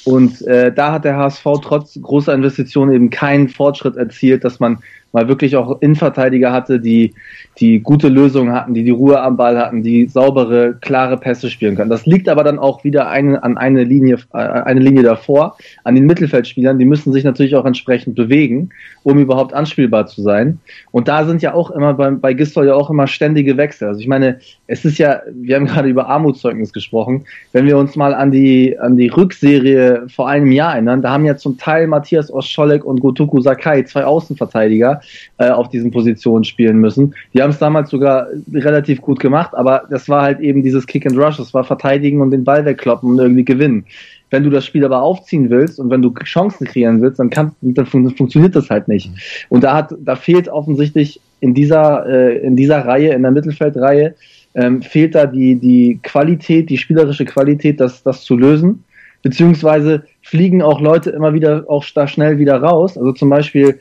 [0.05, 4.79] Und äh, da hat der HSV trotz großer Investitionen eben keinen Fortschritt erzielt, dass man
[5.19, 7.15] mal wirklich auch Innenverteidiger hatte, die,
[7.59, 11.75] die gute Lösungen hatten, die die Ruhe am Ball hatten, die saubere, klare Pässe spielen
[11.75, 11.91] können.
[11.91, 15.95] Das liegt aber dann auch wieder eine, an eine Linie, äh, eine Linie davor, an
[15.97, 16.79] den Mittelfeldspielern.
[16.79, 18.71] Die müssen sich natürlich auch entsprechend bewegen,
[19.03, 20.61] um überhaupt anspielbar zu sein.
[20.93, 23.89] Und da sind ja auch immer bei, bei Gistol ja auch immer ständige Wechsel.
[23.89, 27.25] Also ich meine, es ist ja, wir haben gerade über Armutszeugnis gesprochen.
[27.53, 31.25] Wenn wir uns mal an die, an die Rückserie vor einem Jahr erinnern, da haben
[31.25, 35.01] ja zum Teil Matthias Oscholek und Gotoku Sakai, zwei Außenverteidiger,
[35.39, 37.15] äh, auf diesen Positionen spielen müssen.
[37.35, 41.07] Die haben es damals sogar relativ gut gemacht, aber das war halt eben dieses Kick
[41.07, 43.85] and Rush, das war verteidigen und den Ball wegkloppen und irgendwie gewinnen.
[44.31, 47.53] Wenn du das Spiel aber aufziehen willst und wenn du Chancen kreieren willst, dann, kann,
[47.63, 49.11] dann fun funktioniert das halt nicht.
[49.49, 54.15] Und da hat, da fehlt offensichtlich in dieser, äh, in dieser Reihe, in der Mittelfeldreihe,
[54.55, 58.85] ähm, fehlt da die, die Qualität, die spielerische Qualität, das, das zu lösen.
[59.23, 62.97] Beziehungsweise fliegen auch Leute immer wieder auch da schnell wieder raus.
[62.97, 63.79] Also zum Beispiel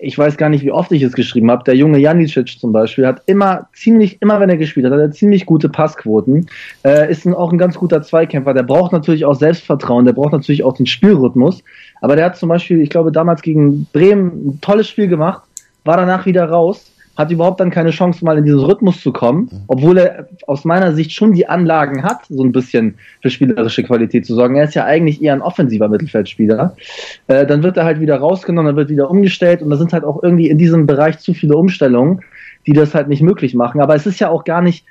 [0.00, 3.06] ich weiß gar nicht, wie oft ich es geschrieben habe, der junge Janicic zum Beispiel
[3.06, 6.46] hat immer ziemlich, immer wenn er gespielt hat, hat er ziemlich gute Passquoten,
[6.84, 10.32] äh, ist ein, auch ein ganz guter Zweikämpfer, der braucht natürlich auch Selbstvertrauen, der braucht
[10.32, 11.62] natürlich auch den Spielrhythmus,
[12.00, 15.42] aber der hat zum Beispiel, ich glaube, damals gegen Bremen ein tolles Spiel gemacht,
[15.84, 19.42] war danach wieder raus, hat überhaupt dann keine Chance, mal in diesen Rhythmus zu kommen,
[19.42, 19.60] mhm.
[19.68, 24.26] obwohl er aus meiner Sicht schon die Anlagen hat, so ein bisschen für spielerische Qualität
[24.26, 24.56] zu sorgen.
[24.56, 26.74] Er ist ja eigentlich eher ein offensiver Mittelfeldspieler.
[27.28, 30.04] Äh, dann wird er halt wieder rausgenommen, dann wird wieder umgestellt und da sind halt
[30.04, 32.20] auch irgendwie in diesem Bereich zu viele Umstellungen,
[32.66, 33.80] die das halt nicht möglich machen.
[33.80, 34.84] Aber es ist ja auch gar nicht,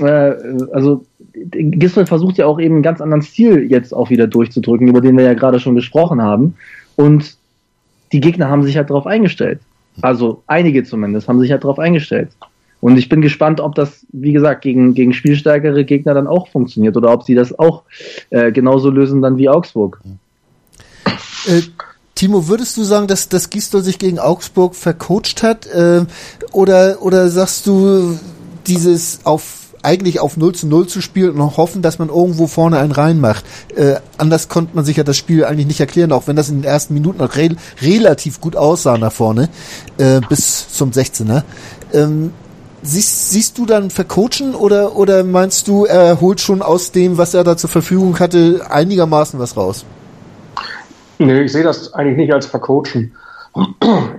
[0.00, 0.32] äh,
[0.72, 5.00] also Gisdol versucht ja auch eben einen ganz anderen Stil jetzt auch wieder durchzudrücken, über
[5.00, 6.54] den wir ja gerade schon gesprochen haben.
[6.96, 7.36] Und
[8.12, 9.60] die Gegner haben sich halt darauf eingestellt.
[10.00, 12.30] Also einige zumindest haben sich halt darauf eingestellt.
[12.80, 16.96] Und ich bin gespannt, ob das, wie gesagt, gegen, gegen spielstärkere Gegner dann auch funktioniert
[16.96, 17.84] oder ob sie das auch
[18.30, 20.00] äh, genauso lösen dann wie Augsburg.
[21.46, 21.62] Äh,
[22.16, 25.66] Timo, würdest du sagen, dass, dass Gisdol sich gegen Augsburg vercoacht hat?
[25.66, 26.06] Äh,
[26.52, 28.18] oder, oder sagst du,
[28.66, 32.78] dieses auf eigentlich auf 0 zu 0 zu spielen und hoffen, dass man irgendwo vorne
[32.78, 33.44] einen reinmacht.
[33.74, 36.62] Äh, anders konnte man sich ja das Spiel eigentlich nicht erklären, auch wenn das in
[36.62, 39.48] den ersten Minuten noch re relativ gut aussah nach vorne,
[39.98, 41.42] äh, bis zum 16er.
[41.92, 42.32] Ähm,
[42.82, 47.34] siehst, siehst du dann vercoachen oder, oder meinst du, er holt schon aus dem, was
[47.34, 49.84] er da zur Verfügung hatte, einigermaßen was raus?
[51.18, 53.14] Nee, ich sehe das eigentlich nicht als vercoachen.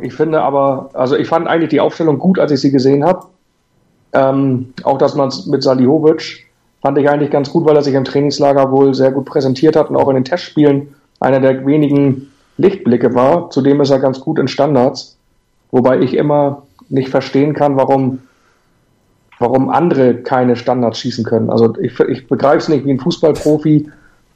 [0.01, 3.25] Ich finde aber, also ich fand eigentlich die Aufstellung gut, als ich sie gesehen habe.
[4.13, 6.45] Ähm, auch dass man mit Salihovic
[6.81, 9.89] fand ich eigentlich ganz gut, weil er sich im Trainingslager wohl sehr gut präsentiert hat
[9.89, 13.49] und auch in den Testspielen einer der wenigen Lichtblicke war.
[13.49, 15.17] Zudem ist er ganz gut in Standards,
[15.71, 18.19] wobei ich immer nicht verstehen kann, warum,
[19.39, 21.49] warum andere keine Standards schießen können.
[21.49, 23.89] Also ich, ich begreife es nicht, wie ein Fußballprofi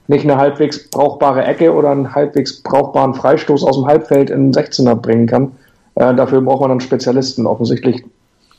[0.07, 4.53] nicht eine halbwegs brauchbare Ecke oder einen halbwegs brauchbaren Freistoß aus dem Halbfeld in den
[4.53, 5.51] 16er bringen kann.
[5.95, 7.45] Äh, dafür braucht man dann Spezialisten.
[7.45, 8.05] Offensichtlich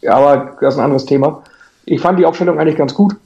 [0.06, 1.42] aber das ist ein anderes Thema.
[1.84, 3.16] Ich fand die Aufstellung eigentlich ganz gut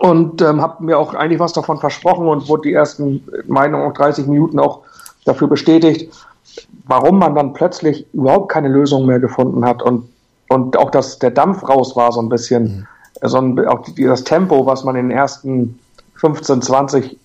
[0.00, 3.92] und ähm, habe mir auch eigentlich was davon versprochen und wurde die ersten, Meinung auch
[3.92, 4.80] 30 Minuten auch
[5.24, 6.12] dafür bestätigt,
[6.86, 10.08] warum man dann plötzlich überhaupt keine Lösung mehr gefunden hat und,
[10.48, 12.86] und auch, dass der Dampf raus war so ein bisschen,
[13.22, 13.28] mhm.
[13.28, 15.78] so ein, auch die, das Tempo, was man in den ersten
[16.16, 17.18] 15, 20,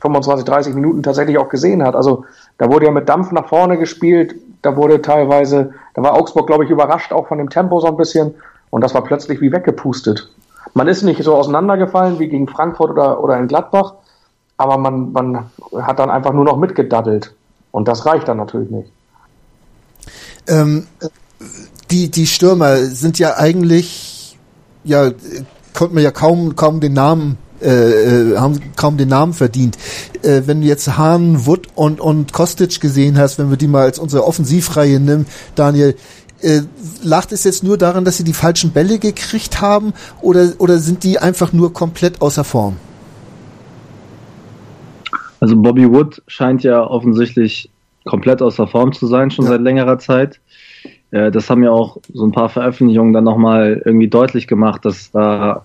[0.00, 1.94] 25, 30 Minuten tatsächlich auch gesehen hat.
[1.94, 2.24] Also
[2.58, 6.64] da wurde ja mit Dampf nach vorne gespielt, da wurde teilweise, da war Augsburg, glaube
[6.64, 8.34] ich, überrascht auch von dem Tempo so ein bisschen
[8.70, 10.30] und das war plötzlich wie weggepustet.
[10.74, 13.94] Man ist nicht so auseinandergefallen wie gegen Frankfurt oder, oder in Gladbach,
[14.56, 17.34] aber man, man hat dann einfach nur noch mitgedaddelt
[17.72, 18.92] und das reicht dann natürlich nicht.
[20.46, 20.86] Ähm,
[21.90, 24.38] die, die Stürmer sind ja eigentlich,
[24.84, 25.10] ja,
[25.74, 29.78] konnte man ja kaum, kaum den Namen äh, äh, haben kaum den Namen verdient.
[30.22, 33.82] Äh, wenn du jetzt Hahn, Wood und, und Kostic gesehen hast, wenn wir die mal
[33.82, 35.94] als unsere Offensivreihe nehmen, Daniel,
[36.42, 36.62] äh,
[37.02, 41.04] lacht es jetzt nur daran, dass sie die falschen Bälle gekriegt haben oder, oder sind
[41.04, 42.76] die einfach nur komplett außer Form?
[45.40, 47.70] Also Bobby Wood scheint ja offensichtlich
[48.04, 49.52] komplett außer Form zu sein, schon ja.
[49.52, 50.40] seit längerer Zeit.
[51.10, 55.10] Äh, das haben ja auch so ein paar Veröffentlichungen dann nochmal irgendwie deutlich gemacht, dass
[55.12, 55.64] da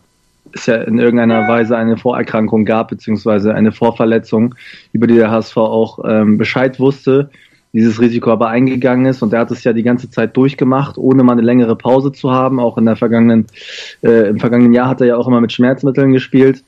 [0.54, 4.56] es ja in irgendeiner Weise eine Vorerkrankung gab, beziehungsweise eine Vorverletzung,
[4.94, 7.30] über die der HSV auch ähm, Bescheid wusste,
[7.74, 11.24] dieses Risiko aber eingegangen ist und er hat es ja die ganze Zeit durchgemacht, ohne
[11.24, 12.60] mal eine längere Pause zu haben.
[12.60, 13.46] Auch in der vergangenen,
[14.02, 16.64] äh, im vergangenen Jahr hat er ja auch immer mit Schmerzmitteln gespielt,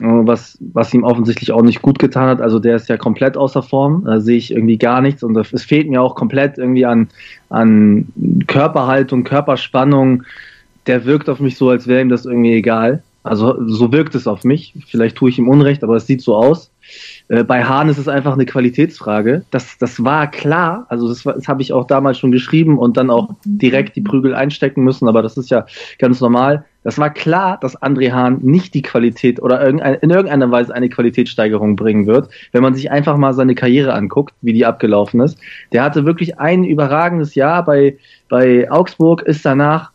[0.00, 2.40] äh, was, was ihm offensichtlich auch nicht gut getan hat.
[2.40, 5.64] Also der ist ja komplett außer Form, da sehe ich irgendwie gar nichts und es
[5.64, 7.08] fehlt mir auch komplett irgendwie an,
[7.48, 8.08] an
[8.46, 10.24] Körperhaltung, Körperspannung.
[10.86, 13.02] Der wirkt auf mich so, als wäre ihm das irgendwie egal.
[13.24, 14.74] Also so wirkt es auf mich.
[14.86, 16.70] Vielleicht tue ich ihm Unrecht, aber es sieht so aus.
[17.28, 19.46] Äh, bei Hahn ist es einfach eine Qualitätsfrage.
[19.50, 20.84] Das, das war klar.
[20.90, 24.34] Also das, das habe ich auch damals schon geschrieben und dann auch direkt die Prügel
[24.34, 25.08] einstecken müssen.
[25.08, 25.64] Aber das ist ja
[25.98, 26.66] ganz normal.
[26.82, 31.76] Das war klar, dass André Hahn nicht die Qualität oder in irgendeiner Weise eine Qualitätssteigerung
[31.76, 35.38] bringen wird, wenn man sich einfach mal seine Karriere anguckt, wie die abgelaufen ist.
[35.72, 37.96] Der hatte wirklich ein überragendes Jahr bei,
[38.28, 39.93] bei Augsburg, ist danach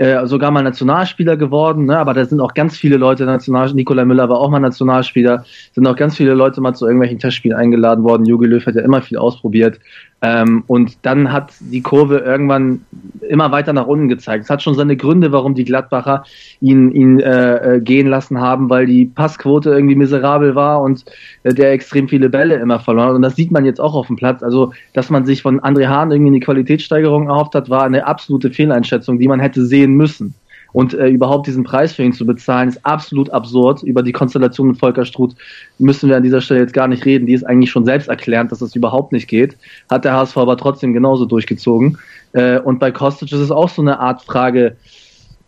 [0.00, 1.98] äh, sogar mal Nationalspieler geworden, ne?
[1.98, 5.86] aber da sind auch ganz viele Leute National, Nikolai Müller war auch mal Nationalspieler, sind
[5.86, 8.24] auch ganz viele Leute mal zu irgendwelchen Testspielen eingeladen worden.
[8.24, 9.78] Jogi Löw hat ja immer viel ausprobiert.
[10.22, 12.84] Ähm, und dann hat die Kurve irgendwann
[13.26, 14.44] immer weiter nach unten gezeigt.
[14.44, 16.24] Es hat schon seine Gründe, warum die Gladbacher
[16.60, 21.06] ihn, ihn äh, äh, gehen lassen haben, weil die Passquote irgendwie miserabel war und
[21.42, 23.14] äh, der extrem viele Bälle immer verloren hat.
[23.14, 24.42] Und das sieht man jetzt auch auf dem Platz.
[24.42, 28.50] Also, dass man sich von André Hahn irgendwie eine Qualitätssteigerung erhofft hat, war eine absolute
[28.50, 30.34] Fehleinschätzung, die man hätte sehen müssen.
[30.72, 33.82] Und äh, überhaupt diesen Preis für ihn zu bezahlen, ist absolut absurd.
[33.82, 35.34] Über die Konstellation mit Volker Struth
[35.78, 37.26] müssen wir an dieser Stelle jetzt gar nicht reden.
[37.26, 39.56] Die ist eigentlich schon selbst erklärend, dass das überhaupt nicht geht.
[39.88, 41.98] Hat der HSV aber trotzdem genauso durchgezogen.
[42.32, 44.76] Äh, und bei Kostic ist es auch so eine Art Frage,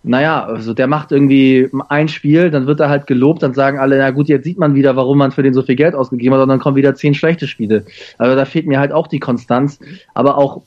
[0.05, 3.99] naja, also der macht irgendwie ein Spiel, dann wird er halt gelobt, dann sagen alle,
[3.99, 6.43] na gut, jetzt sieht man wieder, warum man für den so viel Geld ausgegeben hat,
[6.43, 7.85] und dann kommen wieder zehn schlechte Spiele.
[8.19, 9.79] Also da fehlt mir halt auch die Konstanz.
[10.15, 10.63] Aber auch,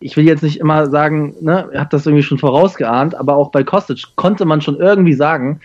[0.00, 3.50] ich will jetzt nicht immer sagen, ne, er hat das irgendwie schon vorausgeahnt, aber auch
[3.50, 5.60] bei Kostic konnte man schon irgendwie sagen,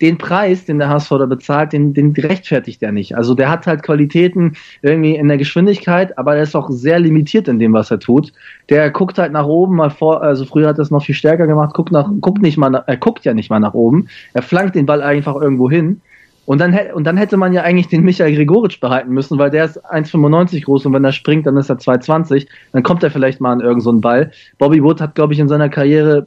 [0.00, 3.16] den Preis, den der HSV da bezahlt, den, den rechtfertigt er nicht.
[3.16, 7.48] Also der hat halt Qualitäten irgendwie in der Geschwindigkeit, aber er ist auch sehr limitiert
[7.48, 8.32] in dem, was er tut.
[8.68, 11.46] Der guckt halt nach oben mal vor, also früher hat er es noch viel stärker
[11.46, 14.08] gemacht, guckt nach, guckt nicht mal, er guckt ja nicht mal nach oben.
[14.34, 16.00] Er flankt den Ball einfach irgendwo hin.
[16.48, 19.66] Und dann, und dann hätte man ja eigentlich den Michael Gregoritsch behalten müssen, weil der
[19.66, 22.46] ist 1,95 groß und wenn er springt, dann ist er 2,20.
[22.72, 24.32] Dann kommt er vielleicht mal an irgendeinen so Ball.
[24.56, 26.26] Bobby Wood hat, glaube ich, in seiner Karriere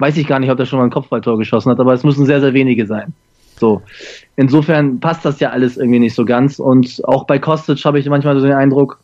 [0.00, 2.26] weiß ich gar nicht, ob er schon mal ein Kopfballtor geschossen hat, aber es müssen
[2.26, 3.12] sehr, sehr wenige sein.
[3.58, 3.82] So.
[4.36, 6.58] Insofern passt das ja alles irgendwie nicht so ganz.
[6.58, 8.98] Und auch bei Kostic habe ich manchmal so den Eindruck,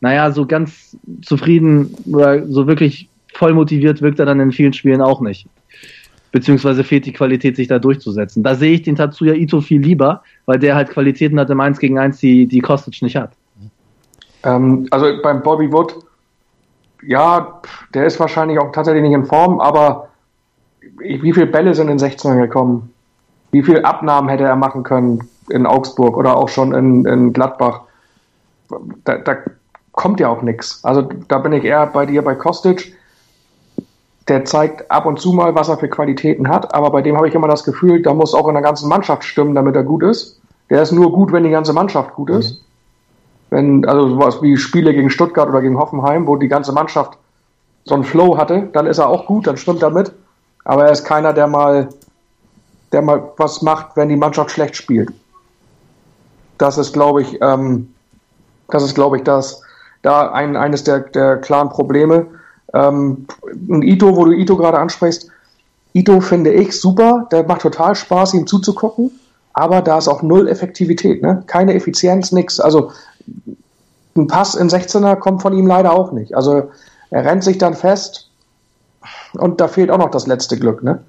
[0.00, 5.00] naja, so ganz zufrieden oder so wirklich voll motiviert wirkt er dann in vielen Spielen
[5.00, 5.46] auch nicht.
[6.32, 8.42] Beziehungsweise fehlt die Qualität, sich da durchzusetzen.
[8.42, 11.78] Da sehe ich den Tatsuya Ito viel lieber, weil der halt Qualitäten hat im 1
[11.78, 13.32] gegen 1, die, die Kostic nicht hat.
[14.44, 15.94] Ähm, also beim Bobby Wood,
[17.06, 17.60] ja,
[17.94, 20.08] der ist wahrscheinlich auch tatsächlich nicht in Form, aber
[20.98, 22.92] wie viele Bälle sind in 16 gekommen?
[23.50, 27.82] Wie viele Abnahmen hätte er machen können in Augsburg oder auch schon in, in Gladbach?
[29.04, 29.36] Da, da
[29.92, 30.82] kommt ja auch nichts.
[30.84, 32.96] Also da bin ich eher bei dir bei Kostic.
[34.28, 37.28] Der zeigt ab und zu mal, was er für Qualitäten hat, aber bei dem habe
[37.28, 40.02] ich immer das Gefühl, da muss auch in der ganzen Mannschaft stimmen, damit er gut
[40.02, 40.40] ist.
[40.70, 42.52] Der ist nur gut, wenn die ganze Mannschaft gut ist.
[42.52, 42.58] Mhm.
[43.50, 47.18] Wenn, also sowas wie Spiele gegen Stuttgart oder gegen Hoffenheim, wo die ganze Mannschaft
[47.84, 50.12] so einen Flow hatte, dann ist er auch gut, dann stimmt er mit.
[50.64, 51.88] Aber er ist keiner, der mal,
[52.92, 55.12] der mal was macht, wenn die Mannschaft schlecht spielt.
[56.58, 57.92] Das ist, glaube ich, ähm,
[58.68, 59.62] das ist, glaube ich, das,
[60.02, 62.26] da ein, eines der, der klaren Probleme.
[62.74, 63.26] Ähm,
[63.68, 65.28] und Ito, wo du Ito gerade ansprichst,
[65.94, 69.10] Ito finde ich super, der macht total Spaß, ihm zuzugucken,
[69.52, 71.42] aber da ist auch null Effektivität, ne?
[71.46, 72.58] keine Effizienz, nix.
[72.58, 72.92] Also
[74.16, 76.34] ein Pass in 16er kommt von ihm leider auch nicht.
[76.34, 76.70] Also
[77.10, 78.30] er rennt sich dann fest
[79.34, 81.00] und da fehlt auch noch das letzte Glück, ne?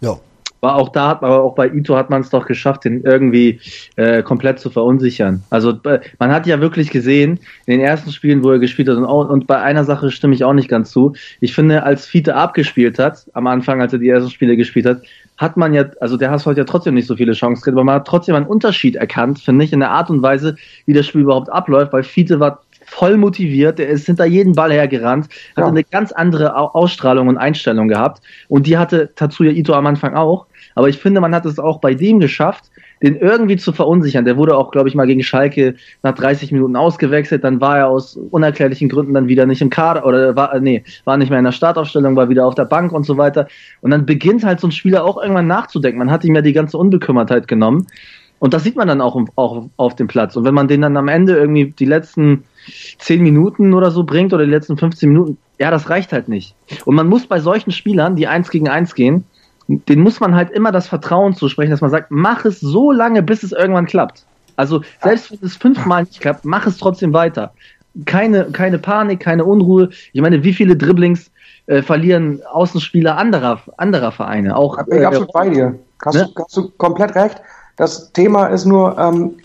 [0.00, 0.18] Ja.
[0.62, 3.02] Aber auch da hat man, aber auch bei Ito hat man es doch geschafft, den
[3.02, 3.60] irgendwie
[3.96, 5.42] äh, komplett zu verunsichern.
[5.48, 8.98] Also äh, man hat ja wirklich gesehen, in den ersten Spielen, wo er gespielt hat,
[8.98, 11.14] und, auch, und bei einer Sache stimme ich auch nicht ganz zu.
[11.40, 15.00] Ich finde, als Fiete abgespielt hat, am Anfang, als er die ersten Spiele gespielt hat,
[15.38, 17.84] hat man ja, also der HSV hat ja trotzdem nicht so viele Chancen gekriegt, aber
[17.84, 21.06] man hat trotzdem einen Unterschied erkannt, finde ich, in der Art und Weise, wie das
[21.06, 25.26] Spiel überhaupt abläuft, weil Fiete war voll motiviert, der ist hinter jeden Ball hergerannt,
[25.56, 25.66] hatte ja.
[25.66, 30.46] eine ganz andere Ausstrahlung und Einstellung gehabt und die hatte Tatsuya Ito am Anfang auch.
[30.74, 32.64] Aber ich finde, man hat es auch bei dem geschafft,
[33.02, 34.24] den irgendwie zu verunsichern.
[34.24, 37.44] Der wurde auch, glaube ich, mal gegen Schalke nach 30 Minuten ausgewechselt.
[37.44, 41.16] Dann war er aus unerklärlichen Gründen dann wieder nicht im Kader oder war, nee, war
[41.16, 43.46] nicht mehr in der Startaufstellung, war wieder auf der Bank und so weiter.
[43.80, 45.98] Und dann beginnt halt so ein Spieler auch irgendwann nachzudenken.
[45.98, 47.86] Man hat ihm ja die ganze Unbekümmertheit genommen.
[48.38, 50.36] Und das sieht man dann auch, auch auf dem Platz.
[50.36, 52.44] Und wenn man den dann am Ende irgendwie die letzten
[52.98, 56.54] 10 Minuten oder so bringt oder die letzten 15 Minuten, ja, das reicht halt nicht.
[56.84, 59.24] Und man muss bei solchen Spielern, die eins gegen eins gehen,
[59.68, 63.22] den muss man halt immer das Vertrauen zusprechen, dass man sagt, mach es so lange,
[63.22, 64.24] bis es irgendwann klappt.
[64.56, 67.52] Also selbst wenn es fünfmal nicht klappt, mach es trotzdem weiter.
[68.04, 69.90] Keine, keine Panik, keine Unruhe.
[70.12, 71.30] Ich meine, wie viele Dribblings
[71.66, 74.56] äh, verlieren Außenspieler anderer, anderer Vereine?
[74.56, 75.78] Auch, ich bin äh, absolut bei dir.
[76.04, 76.30] Hast, ne?
[76.34, 77.40] du, hast du komplett recht.
[77.76, 79.36] Das Thema ist nur, ähm,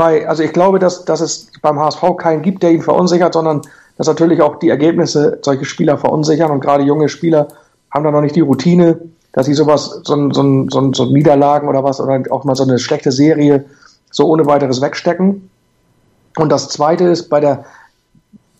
[0.00, 3.60] bei, also ich glaube, dass, dass es beim HSV keinen gibt, der ihn verunsichert, sondern
[3.98, 7.48] dass natürlich auch die Ergebnisse solche Spieler verunsichern und gerade junge Spieler
[7.90, 8.98] haben da noch nicht die Routine,
[9.32, 12.44] dass sie sowas, so, ein, so, ein, so, ein, so Niederlagen oder was, oder auch
[12.44, 13.66] mal so eine schlechte Serie
[14.10, 15.50] so ohne weiteres wegstecken.
[16.38, 17.66] Und das zweite ist bei der,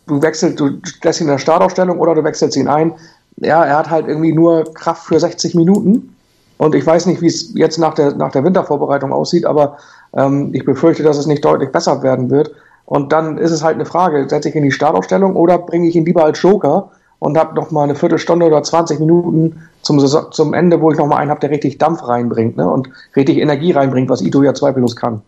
[0.09, 0.73] du wechselst, du
[1.03, 2.93] lässt ihn in der Startaufstellung oder du wechselst ihn ein.
[3.37, 6.15] Ja, er hat halt irgendwie nur Kraft für 60 Minuten.
[6.59, 9.79] Und ich weiß nicht, wie es jetzt nach der, nach der Wintervorbereitung aussieht, aber
[10.15, 12.53] ähm, ich befürchte, dass es nicht deutlich besser werden wird.
[12.87, 15.89] Und dann ist es halt eine Frage, setze ich ihn in die Startaufstellung oder bringe
[15.89, 19.99] ich ihn lieber als Joker und habe noch mal eine Viertelstunde oder 20 Minuten zum,
[19.99, 22.69] zum Ende, wo ich noch mal einen habe, der richtig Dampf reinbringt ne?
[22.69, 25.23] und richtig Energie reinbringt, was Ito ja zweifellos kann.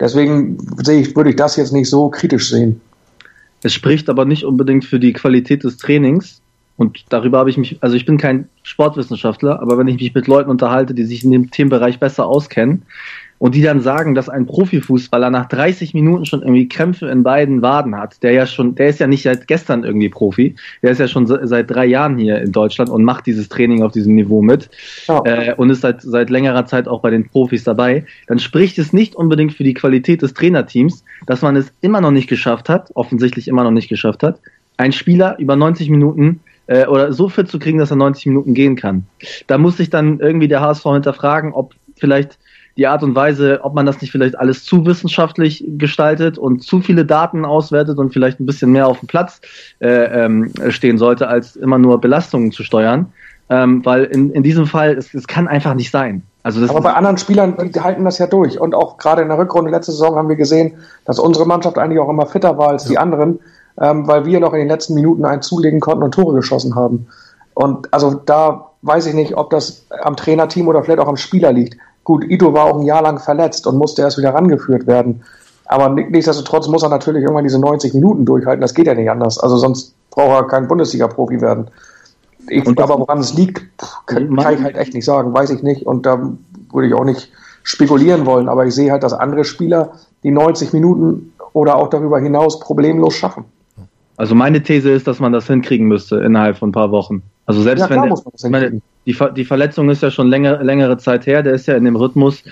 [0.00, 2.80] Deswegen sehe ich, würde ich das jetzt nicht so kritisch sehen.
[3.62, 6.40] Es spricht aber nicht unbedingt für die Qualität des Trainings.
[6.76, 10.26] Und darüber habe ich mich, also ich bin kein Sportwissenschaftler, aber wenn ich mich mit
[10.26, 12.82] Leuten unterhalte, die sich in dem Themenbereich besser auskennen,
[13.44, 17.60] und die dann sagen, dass ein Profifußballer nach 30 Minuten schon irgendwie Krämpfe in beiden
[17.60, 20.98] Waden hat, der ja schon, der ist ja nicht seit gestern irgendwie Profi, der ist
[20.98, 24.40] ja schon seit drei Jahren hier in Deutschland und macht dieses Training auf diesem Niveau
[24.40, 24.70] mit
[25.08, 25.20] ja.
[25.26, 28.94] äh, und ist seit, seit längerer Zeit auch bei den Profis dabei, dann spricht es
[28.94, 32.92] nicht unbedingt für die Qualität des Trainerteams, dass man es immer noch nicht geschafft hat,
[32.94, 34.40] offensichtlich immer noch nicht geschafft hat,
[34.78, 38.54] einen Spieler über 90 Minuten äh, oder so fit zu kriegen, dass er 90 Minuten
[38.54, 39.04] gehen kann.
[39.48, 42.38] Da muss sich dann irgendwie der HSV hinterfragen, ob vielleicht
[42.76, 46.80] die Art und Weise, ob man das nicht vielleicht alles zu wissenschaftlich gestaltet und zu
[46.80, 49.40] viele Daten auswertet und vielleicht ein bisschen mehr auf dem Platz
[49.80, 53.12] äh, ähm, stehen sollte, als immer nur Belastungen zu steuern.
[53.50, 56.22] Ähm, weil in, in diesem Fall, es, es kann einfach nicht sein.
[56.42, 58.58] Also das Aber bei anderen Spielern, die halten das ja durch.
[58.58, 61.98] Und auch gerade in der Rückrunde letzte Saison haben wir gesehen, dass unsere Mannschaft eigentlich
[61.98, 62.90] auch immer fitter war als ja.
[62.90, 63.40] die anderen,
[63.80, 67.06] ähm, weil wir noch in den letzten Minuten einen zulegen konnten und Tore geschossen haben.
[67.54, 71.52] Und also da weiß ich nicht, ob das am Trainerteam oder vielleicht auch am Spieler
[71.52, 71.76] liegt.
[72.04, 75.22] Gut, Ito war auch ein Jahr lang verletzt und musste erst wieder rangeführt werden.
[75.66, 78.60] Aber nichtsdestotrotz muss er natürlich irgendwann diese 90 Minuten durchhalten.
[78.60, 79.38] Das geht ja nicht anders.
[79.38, 81.68] Also sonst braucht er kein Bundesliga-Profi werden.
[82.48, 83.64] Ich, aber woran es liegt,
[84.06, 85.32] kann, kann, ich halt echt nicht sagen.
[85.32, 85.86] Weiß ich nicht.
[85.86, 86.30] Und da
[86.70, 88.50] würde ich auch nicht spekulieren wollen.
[88.50, 93.14] Aber ich sehe halt, dass andere Spieler die 90 Minuten oder auch darüber hinaus problemlos
[93.14, 93.46] schaffen.
[94.16, 97.22] Also meine These ist, dass man das hinkriegen müsste innerhalb von ein paar Wochen.
[97.46, 101.26] Also selbst ja, wenn der, meine, die, die Verletzung ist ja schon länger, längere Zeit
[101.26, 102.42] her, der ist ja in dem Rhythmus.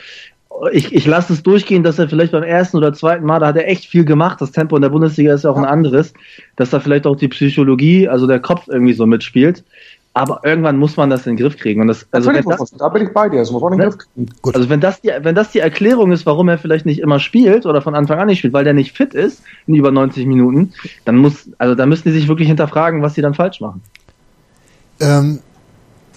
[0.71, 3.57] Ich, ich lasse es durchgehen, dass er vielleicht beim ersten oder zweiten Mal, da hat
[3.57, 4.41] er echt viel gemacht.
[4.41, 6.13] Das Tempo in der Bundesliga ist ja auch ein anderes,
[6.57, 9.65] dass da vielleicht auch die Psychologie, also der Kopf irgendwie so mitspielt.
[10.15, 11.81] Aber irgendwann muss man das in den Griff kriegen.
[11.81, 13.89] Und das, also wenn das, da bin ich bei dir, das muss man in den
[13.89, 14.27] Griff kriegen.
[14.43, 14.55] Gut.
[14.55, 17.65] Also wenn das, die, wenn das die Erklärung ist, warum er vielleicht nicht immer spielt
[17.65, 20.75] oder von Anfang an nicht spielt, weil der nicht fit ist in über 90 Minuten,
[21.07, 23.81] dann muss, also da müssen die sich wirklich hinterfragen, was sie dann falsch machen.
[25.03, 25.41] Ähm,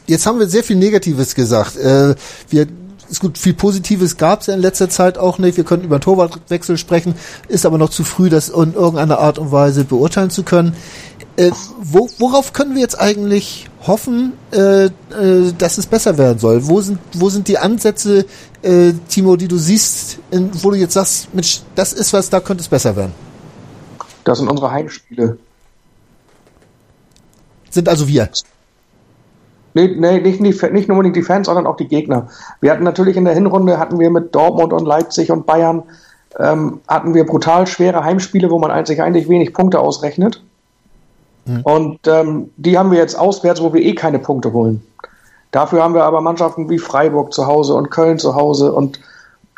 [0.08, 1.76] jetzt haben wir sehr viel Negatives gesagt.
[1.76, 2.16] Äh,
[2.50, 2.68] wir
[3.10, 5.58] ist gut, viel Positives gab es ja in letzter Zeit auch nicht.
[5.58, 7.16] Wir könnten über einen Torwartwechsel sprechen,
[7.48, 10.76] ist aber noch zu früh, das in irgendeiner Art und Weise beurteilen zu können.
[11.38, 14.92] Äh, wo, worauf können wir jetzt eigentlich hoffen, äh, äh,
[15.58, 16.68] dass es besser werden soll?
[16.68, 18.26] Wo sind, wo sind die Ansätze,
[18.62, 22.40] äh, Timo, die du siehst, in, wo du jetzt sagst, Mensch, das ist was, da
[22.40, 23.14] könnte es besser werden?
[24.24, 25.38] Das sind unsere Heimspiele.
[27.70, 28.30] Sind also wir.
[29.76, 32.30] Nee, nee nicht, nicht, nicht nur unbedingt die Fans, sondern auch die Gegner.
[32.62, 35.84] Wir hatten natürlich in der Hinrunde, hatten wir mit Dortmund und Leipzig und Bayern,
[36.40, 40.42] ähm, hatten wir brutal schwere Heimspiele, wo man eigentlich, eigentlich wenig Punkte ausrechnet.
[41.46, 41.62] Mhm.
[41.64, 44.82] Und ähm, die haben wir jetzt auswärts, wo wir eh keine Punkte holen.
[45.52, 49.00] Dafür haben wir aber Mannschaften wie Freiburg zu Hause und Köln zu Hause und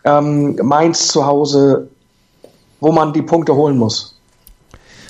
[0.04, 1.90] ähm, Mainz zu Hause,
[2.80, 4.20] wo man die Punkte holen muss.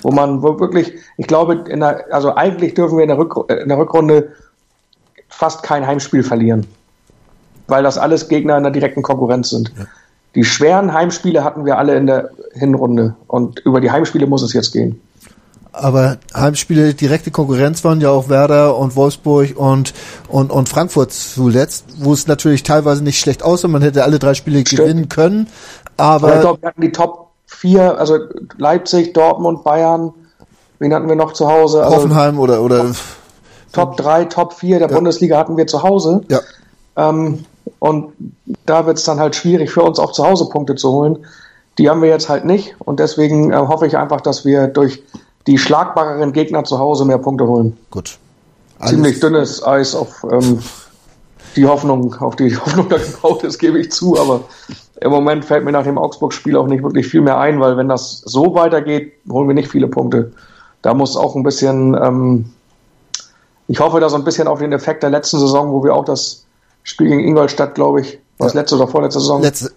[0.02, 3.50] Wo man wo wirklich, ich glaube, in der, also eigentlich dürfen wir in der, Rück,
[3.50, 4.32] in der Rückrunde
[5.38, 6.66] fast kein Heimspiel verlieren,
[7.68, 9.72] weil das alles Gegner in der direkten Konkurrenz sind.
[9.78, 9.84] Ja.
[10.34, 14.52] Die schweren Heimspiele hatten wir alle in der Hinrunde und über die Heimspiele muss es
[14.52, 15.00] jetzt gehen.
[15.70, 19.94] Aber Heimspiele, direkte Konkurrenz waren ja auch Werder und Wolfsburg und,
[20.26, 23.68] und, und Frankfurt zuletzt, wo es natürlich teilweise nicht schlecht aussah.
[23.68, 24.82] Man hätte alle drei Spiele Stimmt.
[24.82, 25.46] gewinnen können.
[25.96, 28.18] Aber, aber ich glaube, wir hatten die Top 4, also
[28.56, 30.12] Leipzig, Dortmund, Bayern.
[30.80, 31.84] Wen hatten wir noch zu Hause?
[31.84, 32.90] Also Hoffenheim oder, oder.
[33.72, 34.94] Top 3, Top 4 der ja.
[34.94, 36.22] Bundesliga hatten wir zu Hause.
[36.28, 36.40] Ja.
[36.96, 37.44] Ähm,
[37.78, 38.12] und
[38.66, 41.18] da wird es dann halt schwierig für uns auch zu Hause Punkte zu holen.
[41.76, 42.74] Die haben wir jetzt halt nicht.
[42.80, 45.02] Und deswegen äh, hoffe ich einfach, dass wir durch
[45.46, 47.76] die schlagbareren Gegner zu Hause mehr Punkte holen.
[47.90, 48.18] Gut.
[48.78, 50.60] Alles Ziemlich dünnes Eis auf ähm,
[51.56, 54.42] die Hoffnung, auf die Hoffnung da gebaut ist, gebe ich zu, aber
[55.00, 57.88] im Moment fällt mir nach dem Augsburg-Spiel auch nicht wirklich viel mehr ein, weil wenn
[57.88, 60.32] das so weitergeht, holen wir nicht viele Punkte.
[60.82, 62.52] Da muss auch ein bisschen, ähm,
[63.68, 66.04] ich hoffe da so ein bisschen auf den Effekt der letzten Saison, wo wir auch
[66.04, 66.46] das
[66.82, 68.60] Spiel gegen Ingolstadt, glaube ich, was ja.
[68.60, 69.72] letzte oder vorletzte Saison, letzte.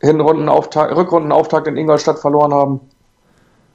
[0.00, 2.80] Hinrundenauftakt, Rückrundenauftakt in Ingolstadt verloren haben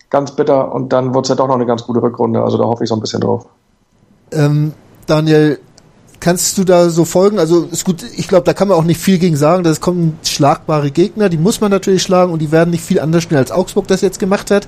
[0.10, 2.42] ganz bitter und dann wird es ja doch noch eine ganz gute Rückrunde.
[2.42, 3.46] Also da hoffe ich so ein bisschen drauf.
[4.32, 4.74] Ähm,
[5.06, 5.60] Daniel,
[6.20, 7.40] kannst du da so folgen?
[7.40, 9.64] Also ist gut, ich glaube, da kann man auch nicht viel gegen sagen.
[9.64, 13.24] Das kommen schlagbare Gegner, die muss man natürlich schlagen und die werden nicht viel anders
[13.24, 14.68] schnell als Augsburg das jetzt gemacht hat.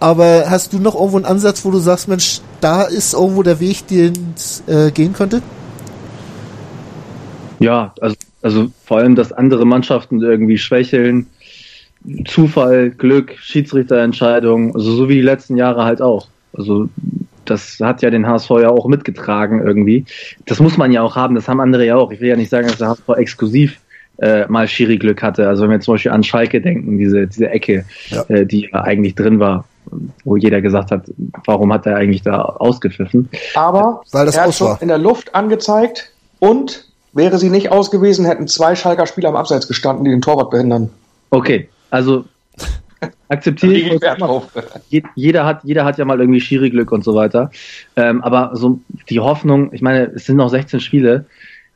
[0.00, 3.60] Aber hast du noch irgendwo einen Ansatz, wo du sagst, Mensch, da ist irgendwo der
[3.60, 5.42] Weg, den es äh, gehen könnte?
[7.58, 11.26] Ja, also, also vor allem, dass andere Mannschaften irgendwie schwächeln,
[12.26, 16.28] Zufall, Glück, Schiedsrichterentscheidung, also so wie die letzten Jahre halt auch.
[16.54, 16.88] Also
[17.44, 20.06] das hat ja den HSV ja auch mitgetragen irgendwie.
[20.46, 22.10] Das muss man ja auch haben, das haben andere ja auch.
[22.10, 23.78] Ich will ja nicht sagen, dass der HSV exklusiv
[24.20, 25.48] äh, mal Schiri-Glück hatte.
[25.48, 28.22] Also wenn wir zum Beispiel an Schalke denken, diese, diese Ecke, ja.
[28.28, 29.64] äh, die eigentlich drin war,
[30.24, 31.10] wo jeder gesagt hat,
[31.46, 33.28] warum hat er eigentlich da ausgepfiffen?
[33.54, 37.90] Aber Weil das er hat schon in der Luft angezeigt und wäre sie nicht aus
[37.90, 40.90] gewesen, hätten zwei Schalker Spieler am Abseits gestanden, die den Torwart behindern.
[41.30, 42.24] Okay, also
[43.28, 43.72] akzeptiere
[44.90, 45.02] ich.
[45.14, 47.50] Jeder hat, jeder hat ja mal irgendwie Schiri-Glück und so weiter.
[47.96, 51.26] Ähm, aber so die Hoffnung, ich meine, es sind noch 16 Spiele.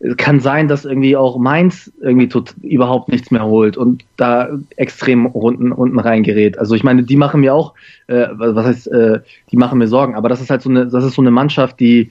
[0.01, 4.49] Es kann sein, dass irgendwie auch Mainz irgendwie tut, überhaupt nichts mehr holt und da
[4.77, 6.59] extrem unten, unten reingerät.
[6.59, 7.75] Also ich meine, die machen mir auch,
[8.07, 11.05] äh, was heißt, äh, die machen mir Sorgen, aber das ist halt so eine, das
[11.05, 12.11] ist so eine Mannschaft, die,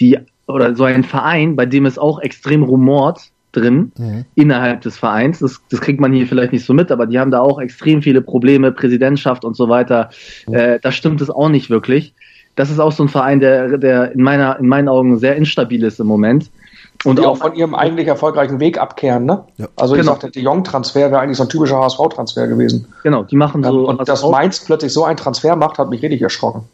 [0.00, 4.24] die, oder so ein Verein, bei dem es auch extrem rumort, drin mhm.
[4.34, 5.40] innerhalb des Vereins.
[5.40, 8.02] Das, das kriegt man hier vielleicht nicht so mit, aber die haben da auch extrem
[8.02, 10.10] viele Probleme, Präsidentschaft und so weiter.
[10.46, 10.54] Mhm.
[10.54, 12.14] Äh, da stimmt es auch nicht wirklich.
[12.56, 15.82] Das ist auch so ein Verein, der, der in, meiner, in meinen Augen sehr instabil
[15.84, 16.50] ist im Moment.
[17.04, 19.44] Und die auch, von ihrem eigentlich erfolgreichen Weg abkehren, ne?
[19.56, 19.68] Ja.
[19.76, 20.12] Also ich genau.
[20.12, 22.86] sagte, der Jong-Transfer wäre eigentlich so ein typischer HSV-Transfer gewesen.
[23.02, 23.88] Genau, die machen so.
[23.88, 24.06] und HSV.
[24.06, 26.64] dass Mainz plötzlich so einen Transfer macht, hat mich richtig erschrocken.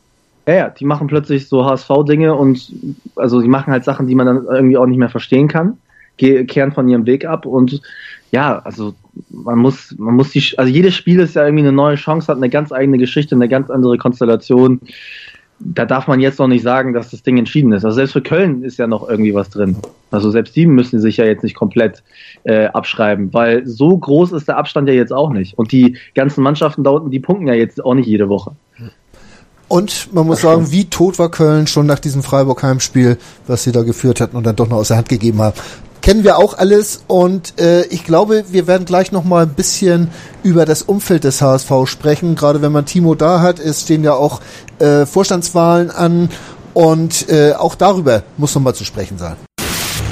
[0.49, 2.73] Ja, ja, die machen plötzlich so HSV-Dinge und
[3.15, 5.79] also die machen halt Sachen, die man dann irgendwie auch nicht mehr verstehen kann
[6.19, 7.81] kehren von ihrem Weg ab und
[8.33, 8.95] ja, also
[9.31, 12.39] man muss, man muss die, also jedes Spiel ist ja irgendwie eine neue Chance, hat
[12.39, 14.81] eine ganz eigene Geschichte, eine ganz andere Konstellation.
[15.59, 17.85] Da darf man jetzt noch nicht sagen, dass das Ding entschieden ist.
[17.85, 19.77] Also selbst für Köln ist ja noch irgendwie was drin.
[20.11, 22.03] Also selbst die müssen sich ja jetzt nicht komplett
[22.45, 25.59] äh, abschreiben, weil so groß ist der Abstand ja jetzt auch nicht.
[25.59, 28.53] Und die ganzen Mannschaften da unten, die punkten ja jetzt auch nicht jede Woche.
[29.69, 33.83] Und man muss sagen, wie tot war Köln schon nach diesem Freiburg-Heimspiel, was sie da
[33.83, 35.57] geführt hatten und dann doch noch aus der Hand gegeben haben.
[36.07, 40.13] Kennen wir auch alles und äh, ich glaube, wir werden gleich noch mal ein bisschen
[40.45, 42.37] über das Umfeld des HSV sprechen.
[42.37, 44.41] Gerade wenn man Timo da hat, es stehen ja auch
[44.79, 46.29] äh, Vorstandswahlen an
[46.75, 49.35] und äh, auch darüber muss noch mal zu sprechen sein.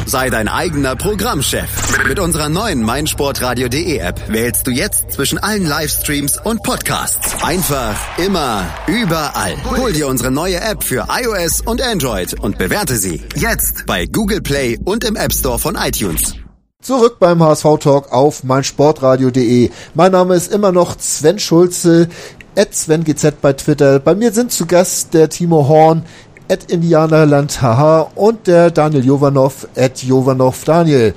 [0.06, 2.06] Sei dein eigener Programmchef.
[2.06, 7.42] Mit unserer neuen meinsportradio.de App wählst du jetzt zwischen allen Livestreams und Podcasts.
[7.42, 9.54] Einfach, immer, überall.
[9.76, 14.42] Hol dir unsere neue App für iOS und Android und bewerte sie jetzt bei Google
[14.42, 16.34] Play und im App Store von iTunes.
[16.82, 19.70] Zurück beim HSV Talk auf meinsportradio.de.
[19.94, 22.08] Mein Name ist immer noch Sven Schulze,
[22.56, 24.00] at SvenGZ bei Twitter.
[24.00, 26.04] Bei mir sind zu Gast der Timo Horn,
[26.48, 31.14] at Indianerland haha und der Daniel Jovanov at Jovanov Daniel.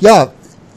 [0.00, 0.28] Ja,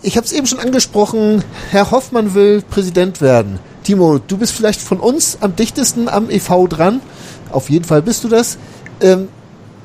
[0.01, 3.59] ich habe es eben schon angesprochen, Herr Hoffmann will Präsident werden.
[3.84, 7.01] Timo, du bist vielleicht von uns am dichtesten am EV dran.
[7.51, 8.57] Auf jeden Fall bist du das.
[9.01, 9.30] Ähm,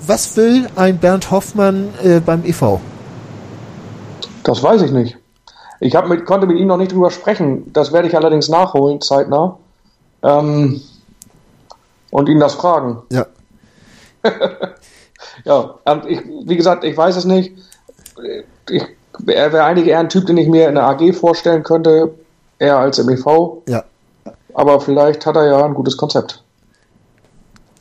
[0.07, 2.81] was will ein Bernd Hoffmann äh, beim EV?
[4.43, 5.17] Das weiß ich nicht.
[5.81, 7.73] Ich mit, konnte mit ihm noch nicht drüber sprechen.
[7.73, 9.59] Das werde ich allerdings nachholen, zeitnah.
[10.23, 10.81] Ähm,
[12.11, 13.03] und ihn das fragen.
[13.13, 13.27] Ja.
[15.45, 15.75] ja,
[16.07, 17.53] ich, wie gesagt, ich weiß es nicht.
[18.71, 18.83] Ich,
[19.27, 22.15] er wäre eigentlich eher ein Typ, den ich mir in der AG vorstellen könnte,
[22.59, 23.63] eher als im EV.
[23.69, 23.85] Ja.
[24.55, 26.43] Aber vielleicht hat er ja ein gutes Konzept.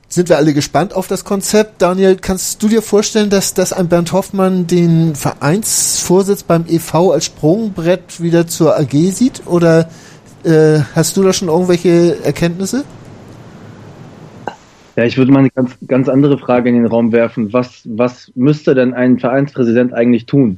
[0.09, 1.81] Sind wir alle gespannt auf das Konzept.
[1.81, 7.25] Daniel, kannst du dir vorstellen, dass, dass ein Bernd Hoffmann den Vereinsvorsitz beim EV als
[7.25, 9.45] Sprungbrett wieder zur AG sieht?
[9.47, 9.89] Oder
[10.45, 12.85] äh, hast du da schon irgendwelche Erkenntnisse?
[14.97, 17.53] Ja, ich würde mal eine ganz, ganz andere Frage in den Raum werfen.
[17.53, 20.57] Was, was müsste denn ein Vereinspräsident eigentlich tun?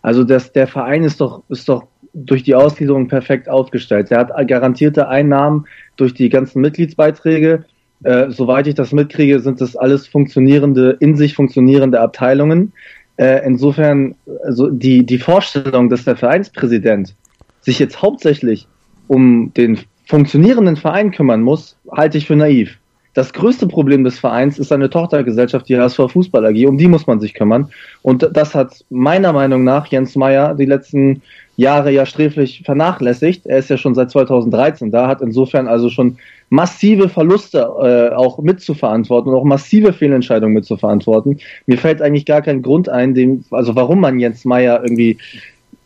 [0.00, 4.12] Also das, der Verein ist doch, ist doch durch die Ausgliederung perfekt aufgestellt.
[4.12, 5.66] Er hat garantierte Einnahmen
[5.96, 7.64] durch die ganzen Mitgliedsbeiträge.
[8.04, 12.72] Äh, soweit ich das mitkriege, sind das alles funktionierende, in sich funktionierende Abteilungen.
[13.16, 14.14] Äh, insofern,
[14.44, 17.16] also die, die Vorstellung, dass der Vereinspräsident
[17.60, 18.68] sich jetzt hauptsächlich
[19.08, 22.79] um den funktionierenden Verein kümmern muss, halte ich für naiv.
[23.14, 26.66] Das größte Problem des Vereins ist eine Tochtergesellschaft, die HSV Fußball AG.
[26.66, 27.70] Um die muss man sich kümmern.
[28.02, 31.22] Und das hat meiner Meinung nach Jens Meyer die letzten
[31.56, 33.46] Jahre ja sträflich vernachlässigt.
[33.46, 38.38] Er ist ja schon seit 2013 da, hat insofern also schon massive Verluste äh, auch
[38.38, 41.38] mitzuverantworten und auch massive Fehlentscheidungen mitzuverantworten.
[41.66, 45.18] Mir fällt eigentlich gar kein Grund ein, dem, also warum man Jens Meyer irgendwie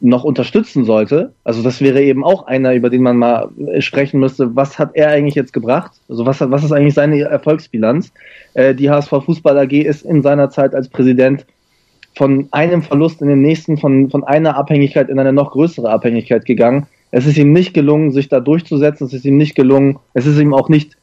[0.05, 1.33] noch unterstützen sollte.
[1.45, 3.49] Also das wäre eben auch einer, über den man mal
[3.79, 4.55] sprechen müsste.
[4.55, 5.93] Was hat er eigentlich jetzt gebracht?
[6.11, 8.13] Also was, hat, was ist eigentlich seine Erfolgsbilanz?
[8.53, 11.47] Äh, die HSV Fußball AG ist in seiner Zeit als Präsident
[12.15, 16.45] von einem Verlust in den nächsten, von, von einer Abhängigkeit in eine noch größere Abhängigkeit
[16.45, 16.87] gegangen.
[17.11, 19.07] Es ist ihm nicht gelungen, sich da durchzusetzen.
[19.07, 19.99] Es ist ihm nicht gelungen.
[20.13, 20.99] Es ist ihm auch nicht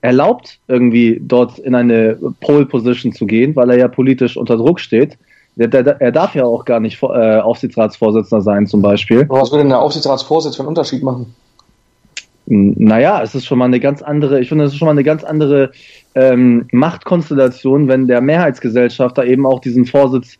[0.00, 4.80] erlaubt, irgendwie dort in eine Pole Position zu gehen, weil er ja politisch unter Druck
[4.80, 5.18] steht.
[5.56, 9.26] Der, der, er darf ja auch gar nicht äh, Aufsichtsratsvorsitzender sein, zum Beispiel.
[9.28, 11.34] was würde denn der Aufsichtsratsvorsitz für einen Unterschied machen?
[12.44, 15.02] Naja, es ist schon mal eine ganz andere, ich finde, es ist schon mal eine
[15.02, 15.72] ganz andere
[16.14, 20.38] ähm, Machtkonstellation, wenn der Mehrheitsgesellschafter eben auch diesen Vorsitz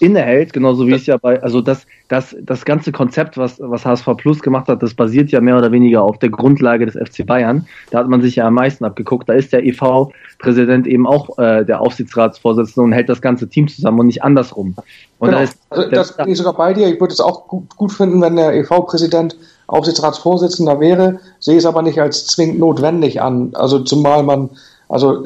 [0.00, 4.06] innehält, genauso wie es ja bei, also das, das, das ganze Konzept, was, was HSV
[4.16, 7.66] Plus gemacht hat, das basiert ja mehr oder weniger auf der Grundlage des FC Bayern.
[7.90, 9.28] Da hat man sich ja am meisten abgeguckt.
[9.28, 14.00] Da ist der EV-Präsident eben auch äh, der Aufsichtsratsvorsitzende und hält das ganze Team zusammen
[14.00, 14.74] und nicht andersrum.
[15.18, 15.38] Und genau.
[15.38, 16.88] da ist, also das bin ich sogar bei dir.
[16.88, 19.36] Ich würde es auch gut, gut finden, wenn der EV-Präsident
[19.66, 23.50] Aufsichtsratsvorsitzender wäre, sehe es aber nicht als zwingend notwendig an.
[23.54, 24.50] Also zumal man,
[24.88, 25.24] also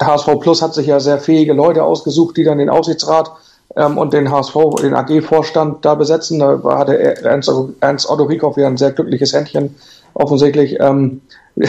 [0.00, 3.30] HSV Plus hat sich ja sehr fähige Leute ausgesucht, die dann den Aufsichtsrat
[3.78, 6.40] ähm, und den HSV, den AG-Vorstand da besetzen.
[6.40, 7.50] Da hatte Ernst,
[7.80, 9.74] Ernst Otto Rieckhoff ja ein sehr glückliches Händchen
[10.14, 11.20] offensichtlich ähm,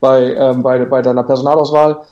[0.00, 2.02] bei, ähm, bei, bei deiner Personalauswahl.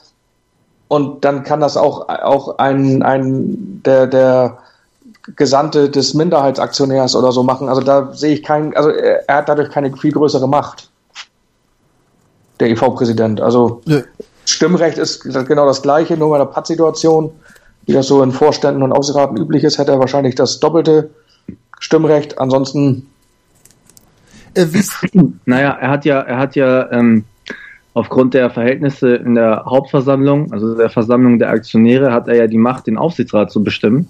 [0.89, 4.59] Und dann kann das auch, auch ein, ein der, der
[5.37, 7.69] Gesandte des Minderheitsaktionärs oder so machen.
[7.69, 10.89] Also da sehe ich keinen, also er hat dadurch keine viel größere Macht.
[12.59, 13.41] Der EV-Präsident.
[13.41, 14.03] Also ja.
[14.45, 17.33] Stimmrecht ist genau das gleiche, nur bei der Pattsituation
[17.91, 21.11] wie das so in Vorständen und Aufsichtsraten üblich ist, hätte er wahrscheinlich das doppelte
[21.80, 22.38] Stimmrecht.
[22.38, 23.09] Ansonsten.
[24.55, 24.66] Äh,
[25.45, 27.24] naja, er hat ja, er hat ja ähm,
[27.93, 32.59] aufgrund der Verhältnisse in der Hauptversammlung, also der Versammlung der Aktionäre, hat er ja die
[32.59, 34.07] Macht, den Aufsichtsrat zu bestimmen.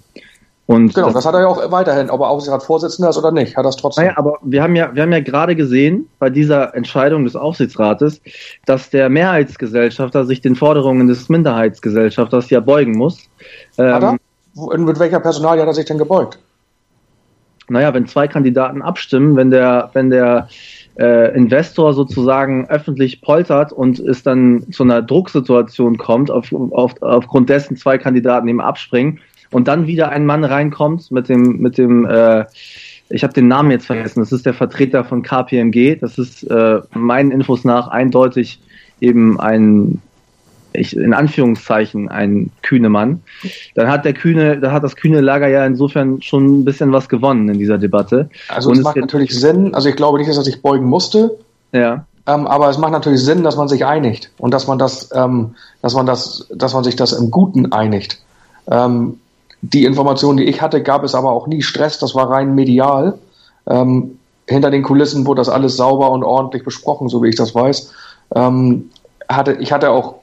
[0.67, 3.57] Und genau, das, das, hat er ja auch weiterhin, ob er Aufsichtsratsvorsitzender ist oder nicht,
[3.57, 4.05] hat das trotzdem.
[4.05, 8.21] Naja, aber wir haben ja, wir haben ja gerade gesehen bei dieser Entscheidung des Aufsichtsrates,
[8.67, 13.19] dass der Mehrheitsgesellschafter sich den Forderungen des Minderheitsgesellschafters ja beugen muss.
[13.77, 14.17] Hat er?
[14.73, 16.39] Ähm, mit welcher Personalie hat er sich denn gebeugt?
[17.71, 20.49] naja, wenn zwei Kandidaten abstimmen, wenn der, wenn der
[20.99, 27.49] äh, Investor sozusagen öffentlich poltert und es dann zu einer Drucksituation kommt, auf, auf, aufgrund
[27.49, 29.21] dessen zwei Kandidaten eben abspringen
[29.51, 32.45] und dann wieder ein Mann reinkommt mit dem, mit dem, äh,
[33.09, 36.81] ich habe den Namen jetzt vergessen, das ist der Vertreter von KPMG, das ist äh,
[36.95, 38.61] meinen Infos nach eindeutig
[39.01, 40.01] eben ein
[40.73, 43.23] ich, in Anführungszeichen ein kühne Mann,
[43.75, 47.09] dann hat der kühne, da hat das kühne Lager ja insofern schon ein bisschen was
[47.09, 48.31] gewonnen in dieser Debatte.
[48.49, 51.37] Also Und es macht natürlich Sinn, also ich glaube nicht, dass er sich beugen musste.
[51.73, 52.05] Ja.
[52.27, 55.55] Ähm, aber es macht natürlich Sinn, dass man sich einigt und dass man das, ähm,
[55.83, 58.21] dass man das, dass man sich das im Guten einigt.
[58.71, 59.19] Ähm,
[59.63, 63.19] die Informationen, die ich hatte, gab es aber auch nie Stress, das war rein medial.
[63.67, 67.55] Ähm, hinter den Kulissen wurde das alles sauber und ordentlich besprochen, so wie ich das
[67.55, 67.93] weiß.
[68.35, 68.91] Ähm,
[69.29, 70.17] hatte, ich hatte auch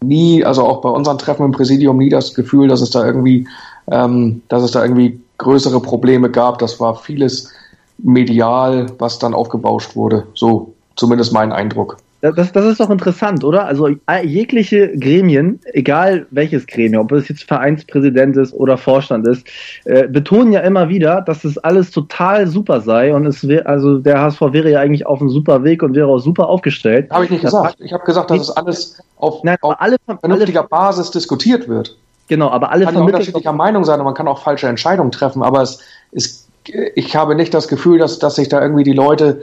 [0.00, 3.46] nie, also auch bei unseren Treffen im Präsidium nie das Gefühl, dass es da irgendwie,
[3.90, 6.58] ähm, dass es da irgendwie größere Probleme gab.
[6.58, 7.52] Das war vieles
[7.98, 10.26] medial, was dann aufgebauscht wurde.
[10.34, 11.98] So zumindest mein Eindruck.
[12.20, 13.66] Das, das ist doch interessant, oder?
[13.66, 13.88] Also
[14.24, 19.46] jegliche Gremien, egal welches Gremium, ob es jetzt Vereinspräsident ist oder Vorstand ist,
[19.84, 23.98] äh, betonen ja immer wieder, dass es alles total super sei und es wär, also
[23.98, 27.10] der HSV wäre ja eigentlich auf einem super Weg und wäre auch super aufgestellt.
[27.10, 27.76] Habe ich nicht gesagt.
[27.80, 31.96] Ich habe gesagt, dass es alles auf, Nein, auf alle, vernünftiger alle, Basis diskutiert wird.
[32.28, 35.42] Genau, aber alle man kann unterschiedlicher Meinung sein und man kann auch falsche Entscheidungen treffen,
[35.42, 35.80] aber es
[36.12, 36.48] ist,
[36.94, 39.42] ich habe nicht das Gefühl, dass, dass sich da irgendwie die Leute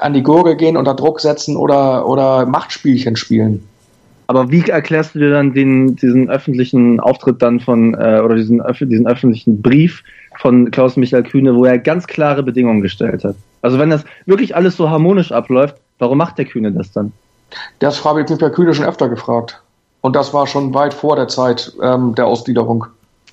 [0.00, 3.66] an die Gurgel gehen, unter Druck setzen oder, oder Machtspielchen spielen.
[4.26, 8.62] Aber wie erklärst du dir dann den, diesen öffentlichen Auftritt dann von, äh, oder diesen,
[8.80, 10.02] diesen öffentlichen Brief
[10.40, 13.36] von Klaus-Michael Kühne, wo er ganz klare Bedingungen gestellt hat?
[13.60, 17.12] Also wenn das wirklich alles so harmonisch abläuft, warum macht der Kühne das dann?
[17.80, 19.60] Das habe ich mich bei Kühne schon öfter gefragt.
[20.00, 22.86] Und das war schon weit vor der Zeit ähm, der Ausgliederung.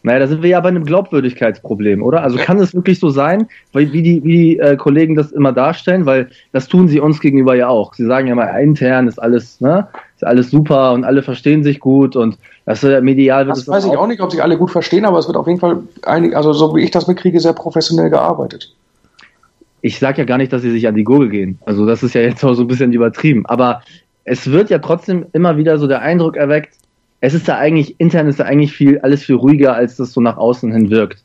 [0.03, 2.23] Naja, da sind wir ja bei einem Glaubwürdigkeitsproblem, oder?
[2.23, 5.51] Also kann es wirklich so sein, weil, wie die, wie die äh, Kollegen das immer
[5.51, 7.93] darstellen, weil das tun sie uns gegenüber ja auch.
[7.93, 11.79] Sie sagen ja mal, intern ist alles, ne, ist alles super und alle verstehen sich
[11.79, 14.71] gut und das äh, medial wird das weiß ich auch nicht, ob sich alle gut
[14.71, 17.53] verstehen, aber es wird auf jeden Fall einig, also so wie ich das mitkriege, sehr
[17.53, 18.73] professionell gearbeitet.
[19.81, 21.59] Ich sage ja gar nicht, dass sie sich an die Gurgel gehen.
[21.65, 23.45] Also das ist ja jetzt auch so ein bisschen übertrieben.
[23.45, 23.81] Aber
[24.25, 26.75] es wird ja trotzdem immer wieder so der Eindruck erweckt,
[27.21, 30.21] es ist da eigentlich, intern ist da eigentlich viel, alles viel ruhiger, als das so
[30.21, 31.23] nach außen hin wirkt.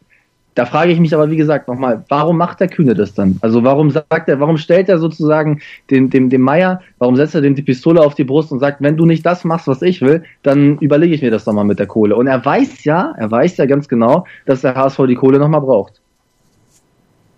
[0.54, 3.38] Da frage ich mich aber, wie gesagt, nochmal, warum macht der Kühne das dann?
[3.40, 7.40] Also warum sagt er, warum stellt er sozusagen dem, dem, dem Meier, warum setzt er
[7.40, 10.00] dem die Pistole auf die Brust und sagt, wenn du nicht das machst, was ich
[10.00, 12.14] will, dann überlege ich mir das nochmal mit der Kohle.
[12.14, 15.60] Und er weiß ja, er weiß ja ganz genau, dass der HSV die Kohle nochmal
[15.60, 15.94] braucht.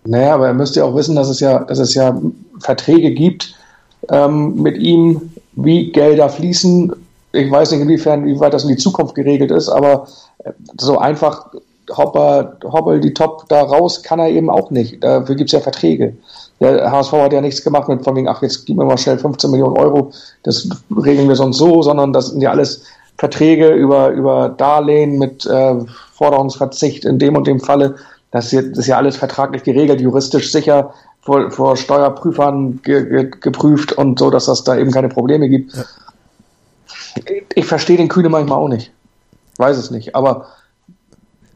[0.05, 2.21] Naja, aber er müsste ja auch wissen, dass es ja, dass es ja
[2.59, 3.55] Verträge gibt
[4.11, 6.93] ähm, mit ihm, wie Gelder fließen
[7.31, 10.07] ich weiß nicht, inwiefern, wie weit das in die Zukunft geregelt ist, aber
[10.43, 11.47] äh, so einfach
[11.95, 15.03] Hopper, Hoppel die Top da raus kann er eben auch nicht.
[15.03, 16.13] Dafür gibt es ja Verträge.
[16.59, 19.17] Der HSV hat ja nichts gemacht mit von wegen, ach, jetzt gib mir mal schnell
[19.17, 20.11] 15 Millionen Euro,
[20.43, 20.67] das
[21.03, 22.83] regeln wir sonst so, sondern das sind ja alles
[23.17, 25.75] Verträge über, über Darlehen mit äh,
[26.13, 27.95] Forderungsverzicht in dem und dem Falle.
[28.31, 34.19] Das ist, ja, alles vertraglich geregelt, juristisch sicher, vor, vor Steuerprüfern ge, ge, geprüft und
[34.19, 35.75] so, dass das da eben keine Probleme gibt.
[35.75, 35.83] Ja
[37.55, 38.91] ich verstehe den Kühne manchmal auch nicht.
[39.57, 40.15] Weiß es nicht.
[40.15, 40.47] Aber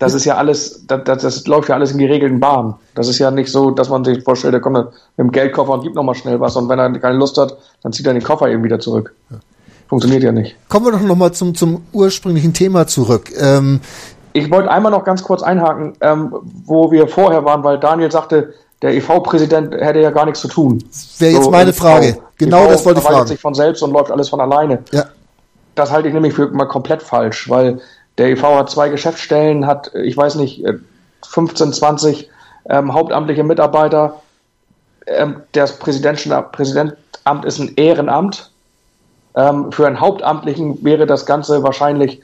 [0.02, 2.74] das ist ja alles, das, das, das, läuft ja alles in geregelten Bahnen.
[2.96, 4.88] Das ist ja nicht so, dass man sich vorstellt, der kommt mit
[5.20, 8.08] dem Geldkoffer und gibt nochmal schnell was und wenn er keine Lust hat, dann zieht
[8.08, 9.14] er den Koffer eben wieder zurück.
[9.88, 10.56] Funktioniert ja nicht.
[10.70, 13.32] Kommen wir doch nochmal zum, zum ursprünglichen Thema zurück.
[13.38, 13.80] Ähm,
[14.34, 16.34] ich wollte einmal noch ganz kurz einhaken, ähm,
[16.66, 20.84] wo wir vorher waren, weil Daniel sagte, der EV-Präsident hätte ja gar nichts zu tun.
[21.20, 22.08] Wäre jetzt so, meine Frage.
[22.08, 23.28] EV, genau EV das wollte ich fragen.
[23.28, 24.80] sich von selbst und läuft alles von alleine.
[24.92, 25.06] Ja
[25.76, 27.80] das halte ich nämlich für mal komplett falsch, weil
[28.18, 30.64] der EV hat zwei Geschäftsstellen, hat, ich weiß nicht,
[31.26, 32.30] 15, 20
[32.70, 34.22] ähm, hauptamtliche Mitarbeiter.
[35.08, 38.52] Ähm, das Präsidentamt ist ein Ehrenamt.
[39.36, 42.22] Ähm, für einen Hauptamtlichen wäre das Ganze wahrscheinlich,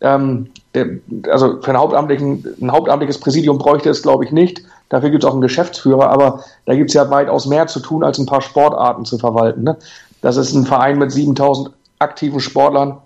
[0.00, 0.86] ähm, der,
[1.28, 4.62] also für einen Hauptamtlichen, ein hauptamtliches Präsidium bräuchte es, glaube ich, nicht.
[4.88, 8.04] Dafür gibt es auch einen Geschäftsführer, aber da gibt es ja weitaus mehr zu tun,
[8.04, 9.64] als ein paar Sportarten zu verwalten.
[9.64, 9.76] Ne?
[10.22, 11.70] Das ist ein Verein mit 7000
[12.04, 12.98] aktiven Sportlern.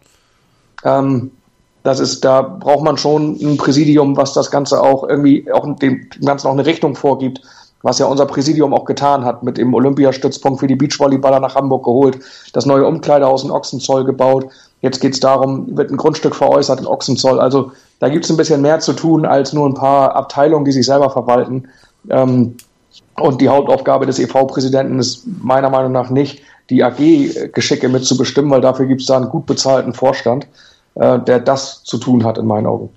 [0.84, 1.30] Ähm,
[1.82, 6.08] das ist, da braucht man schon ein Präsidium, was das Ganze auch irgendwie auch dem
[6.24, 7.40] Ganzen auch eine Richtung vorgibt,
[7.82, 11.84] was ja unser Präsidium auch getan hat, mit dem Olympiastützpunkt für die Beachvolleyballer nach Hamburg
[11.84, 12.18] geholt,
[12.52, 14.46] das neue Umkleidehaus in Ochsenzoll gebaut.
[14.82, 17.40] Jetzt geht es darum, wird ein Grundstück veräußert in Ochsenzoll.
[17.40, 20.72] Also da gibt es ein bisschen mehr zu tun als nur ein paar Abteilungen, die
[20.72, 21.68] sich selber verwalten.
[22.10, 22.56] Ähm,
[23.20, 28.86] und die Hauptaufgabe des EV-Präsidenten ist meiner Meinung nach nicht, die AG-Geschicke mitzubestimmen, weil dafür
[28.86, 30.46] gibt es da einen gut bezahlten Vorstand,
[30.94, 32.90] äh, der das zu tun hat, in meinen Augen.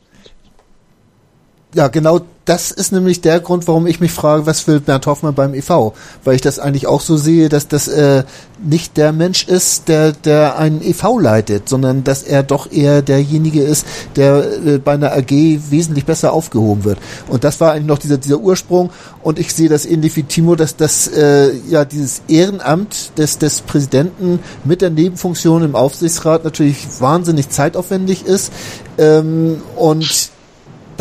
[1.74, 5.35] Ja, genau das ist nämlich der Grund, warum ich mich frage, was will Bernd Hoffmann
[5.35, 5.93] beim EV?
[6.23, 8.23] Weil ich das eigentlich auch so sehe, dass das äh,
[8.63, 13.61] nicht der Mensch ist, der, der einen EV leitet, sondern dass er doch eher derjenige
[13.61, 13.85] ist,
[14.15, 16.97] der äh, bei einer AG wesentlich besser aufgehoben wird.
[17.27, 18.89] Und das war eigentlich noch dieser, dieser Ursprung.
[19.21, 23.61] Und ich sehe das ähnlich wie Timo, dass das äh, ja dieses Ehrenamt des, des
[23.61, 28.51] Präsidenten mit der Nebenfunktion im Aufsichtsrat natürlich wahnsinnig zeitaufwendig ist.
[28.97, 30.30] Ähm, und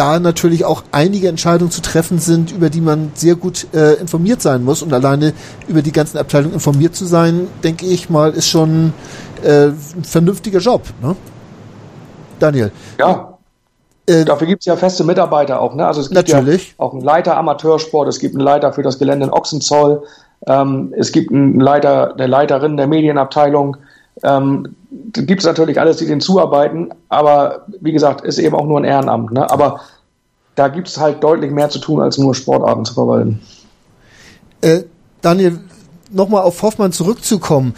[0.00, 4.40] da natürlich auch einige Entscheidungen zu treffen sind, über die man sehr gut äh, informiert
[4.40, 4.80] sein muss.
[4.80, 5.34] Und alleine
[5.68, 8.94] über die ganzen Abteilungen informiert zu sein, denke ich mal, ist schon
[9.44, 10.84] äh, ein vernünftiger Job.
[11.02, 11.14] Ne?
[12.38, 12.72] Daniel.
[12.98, 13.36] Ja.
[14.06, 15.74] Äh, Dafür gibt es ja feste Mitarbeiter auch.
[15.74, 15.86] Ne?
[15.86, 16.68] Also es gibt natürlich.
[16.68, 20.04] ja auch einen Leiter Amateursport, es gibt einen Leiter für das Gelände in Ochsenzoll,
[20.46, 23.76] ähm, es gibt einen Leiter, eine Leiterin der Medienabteilung.
[24.22, 24.74] Ähm,
[25.12, 28.84] gibt es natürlich alles, die denen zuarbeiten, aber wie gesagt, ist eben auch nur ein
[28.84, 29.32] Ehrenamt.
[29.32, 29.50] Ne?
[29.50, 29.80] Aber
[30.54, 33.40] da gibt es halt deutlich mehr zu tun, als nur Sportarten zu verwalten.
[34.60, 34.82] Äh,
[35.22, 35.60] Daniel,
[36.10, 37.74] nochmal auf Hoffmann zurückzukommen.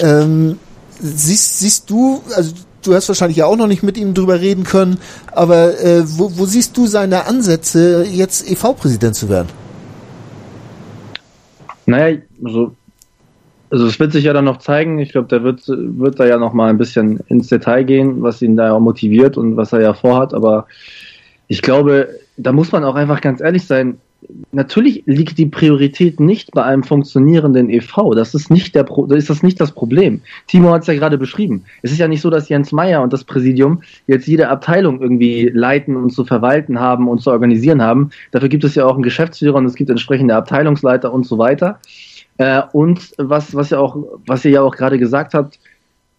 [0.00, 0.58] Ähm,
[0.98, 4.64] siehst, siehst du, also du hast wahrscheinlich ja auch noch nicht mit ihm drüber reden
[4.64, 4.98] können,
[5.32, 9.48] aber äh, wo, wo siehst du seine Ansätze, jetzt EV-Präsident zu werden?
[11.86, 12.72] Naja, also
[13.74, 15.00] also es wird sich ja dann noch zeigen.
[15.00, 18.40] Ich glaube, der wird, wird da ja noch mal ein bisschen ins Detail gehen, was
[18.40, 20.32] ihn da motiviert und was er ja vorhat.
[20.32, 20.68] Aber
[21.48, 23.98] ich glaube, da muss man auch einfach ganz ehrlich sein.
[24.52, 28.14] Natürlich liegt die Priorität nicht bei einem funktionierenden EV.
[28.14, 30.20] Das ist nicht der Pro ist das nicht das Problem.
[30.46, 31.64] Timo hat es ja gerade beschrieben.
[31.82, 35.50] Es ist ja nicht so, dass Jens Meyer und das Präsidium jetzt jede Abteilung irgendwie
[35.52, 38.10] leiten und zu verwalten haben und zu organisieren haben.
[38.30, 41.80] Dafür gibt es ja auch einen Geschäftsführer und es gibt entsprechende Abteilungsleiter und so weiter.
[42.38, 45.58] Äh, und was, was ja auch, was ihr ja auch gerade gesagt habt,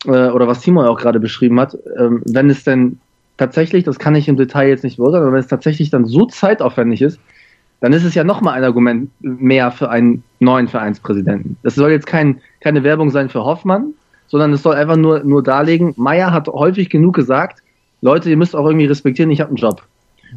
[0.05, 2.99] äh, oder was Timo ja auch gerade beschrieben hat, äh, wenn es denn
[3.38, 6.26] tatsächlich, das kann ich im Detail jetzt nicht beurteilen, aber wenn es tatsächlich dann so
[6.26, 7.20] zeitaufwendig ist,
[7.82, 11.57] dann ist es ja nochmal ein Argument mehr für einen neuen Vereinspräsidenten.
[11.63, 13.93] Das soll jetzt kein, keine Werbung sein für Hoffmann,
[14.28, 17.61] sondern es soll einfach nur, nur darlegen, Meyer hat häufig genug gesagt,
[18.01, 19.84] Leute, ihr müsst auch irgendwie respektieren, ich habe einen Job.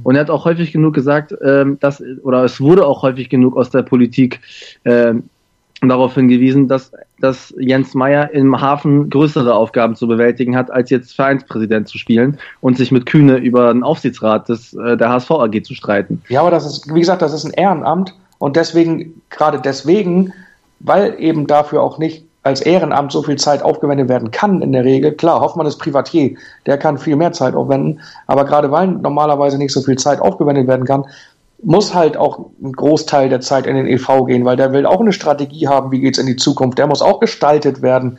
[0.02, 3.56] Und er hat auch häufig genug gesagt, ähm, dass, oder es wurde auch häufig genug
[3.56, 4.40] aus der Politik
[4.84, 5.24] ähm,
[5.82, 11.14] darauf hingewiesen, dass, dass Jens Meyer im Hafen größere Aufgaben zu bewältigen hat, als jetzt
[11.14, 15.62] Vereinspräsident zu spielen und sich mit Kühne über den Aufsichtsrat des, äh, der HSV AG
[15.62, 16.22] zu streiten.
[16.28, 20.32] Ja, aber das ist, wie gesagt, das ist ein Ehrenamt und deswegen, gerade deswegen,
[20.80, 24.84] weil eben dafür auch nicht als Ehrenamt so viel Zeit aufgewendet werden kann in der
[24.84, 25.12] Regel.
[25.12, 26.34] Klar, Hoffmann ist Privatier,
[26.66, 30.66] der kann viel mehr Zeit aufwenden, aber gerade weil normalerweise nicht so viel Zeit aufgewendet
[30.66, 31.04] werden kann,
[31.62, 35.00] muss halt auch ein Großteil der Zeit in den EV gehen, weil der will auch
[35.00, 36.78] eine Strategie haben, wie geht's in die Zukunft.
[36.78, 38.18] Der muss auch gestaltet werden.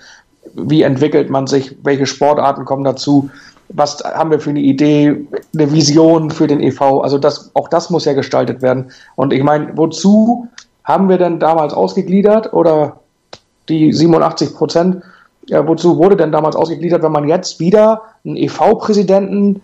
[0.53, 1.77] Wie entwickelt man sich?
[1.83, 3.29] Welche Sportarten kommen dazu?
[3.69, 7.01] Was haben wir für eine Idee, eine Vision für den EV?
[7.01, 8.91] Also das, auch das muss ja gestaltet werden.
[9.15, 10.47] Und ich meine, wozu
[10.83, 12.99] haben wir denn damals ausgegliedert oder
[13.69, 15.03] die 87 Prozent?
[15.45, 19.61] Ja, wozu wurde denn damals ausgegliedert, wenn man jetzt wieder einen EV-Präsidenten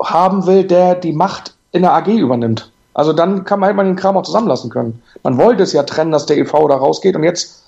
[0.00, 2.71] haben will, der die Macht in der AG übernimmt?
[2.94, 5.02] Also dann kann man, hätte man den Kram auch zusammenlassen können.
[5.22, 7.64] Man wollte es ja trennen, dass der EV da rausgeht und jetzt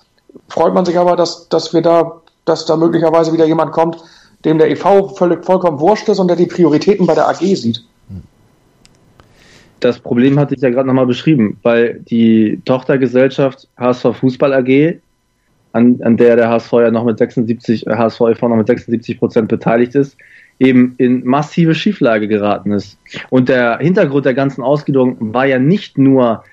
[0.49, 4.03] freut man sich aber, dass, dass wir da, dass da möglicherweise wieder jemand kommt,
[4.45, 7.83] dem der EV völlig vollkommen wurscht ist und der die Prioritäten bei der AG sieht.
[9.81, 14.99] Das Problem hatte ich ja gerade nochmal beschrieben, weil die Tochtergesellschaft HSV Fußball AG,
[15.72, 18.49] an, an der der HSV ja noch mit 76, HSV e.V.
[18.49, 20.16] noch mit 76 Prozent beteiligt ist,
[20.59, 22.99] eben in massive Schieflage geraten ist.
[23.31, 26.45] Und der Hintergrund der ganzen Ausgliederung war ja nicht nur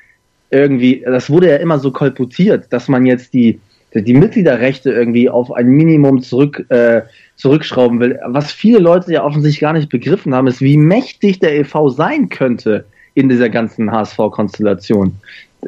[0.49, 3.59] irgendwie, das wurde ja immer so kolportiert, dass man jetzt die,
[3.93, 7.01] die Mitgliederrechte irgendwie auf ein Minimum zurück, äh,
[7.35, 8.19] zurückschrauben will.
[8.27, 12.29] Was viele Leute ja offensichtlich gar nicht begriffen haben, ist, wie mächtig der EV sein
[12.29, 15.13] könnte in dieser ganzen HSV-Konstellation.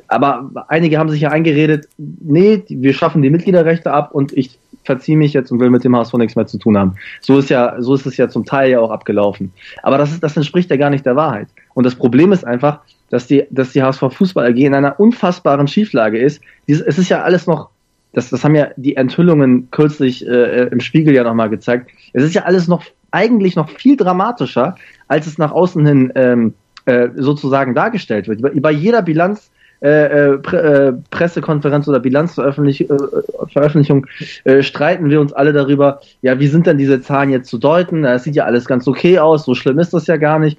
[0.07, 5.17] Aber einige haben sich ja eingeredet, nee, wir schaffen die Mitgliederrechte ab und ich verziehe
[5.17, 6.95] mich jetzt und will mit dem HSV nichts mehr zu tun haben.
[7.21, 9.53] So ist ja, so ist es ja zum Teil ja auch abgelaufen.
[9.81, 11.47] Aber das ist, das entspricht ja gar nicht der Wahrheit.
[11.73, 12.79] Und das Problem ist einfach,
[13.09, 16.41] dass die, dass die HSV Fußball AG in einer unfassbaren Schieflage ist.
[16.67, 17.69] es ist ja alles noch,
[18.13, 21.89] das, das haben ja die Enthüllungen kürzlich äh, im Spiegel ja nochmal gezeigt.
[22.13, 24.75] Es ist ja alles noch eigentlich noch viel dramatischer,
[25.07, 26.53] als es nach außen hin ähm,
[26.85, 28.41] äh, sozusagen dargestellt wird.
[28.61, 29.51] Bei jeder Bilanz
[29.83, 34.07] äh, äh, Pre äh, Pressekonferenz oder Bilanzveröffentlichung
[34.45, 37.57] äh, äh, streiten wir uns alle darüber, ja, wie sind denn diese Zahlen jetzt zu
[37.57, 38.05] deuten?
[38.05, 40.57] Es sieht ja alles ganz okay aus, so schlimm ist das ja gar nicht.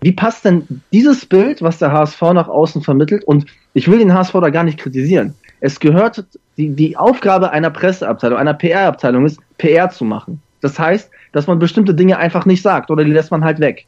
[0.00, 3.24] Wie passt denn dieses Bild, was der HSV nach außen vermittelt?
[3.24, 5.34] Und ich will den HSV da gar nicht kritisieren.
[5.60, 6.24] Es gehört,
[6.56, 10.40] die, die Aufgabe einer Presseabteilung, einer PR-Abteilung ist, PR zu machen.
[10.62, 13.86] Das heißt, dass man bestimmte Dinge einfach nicht sagt oder die lässt man halt weg.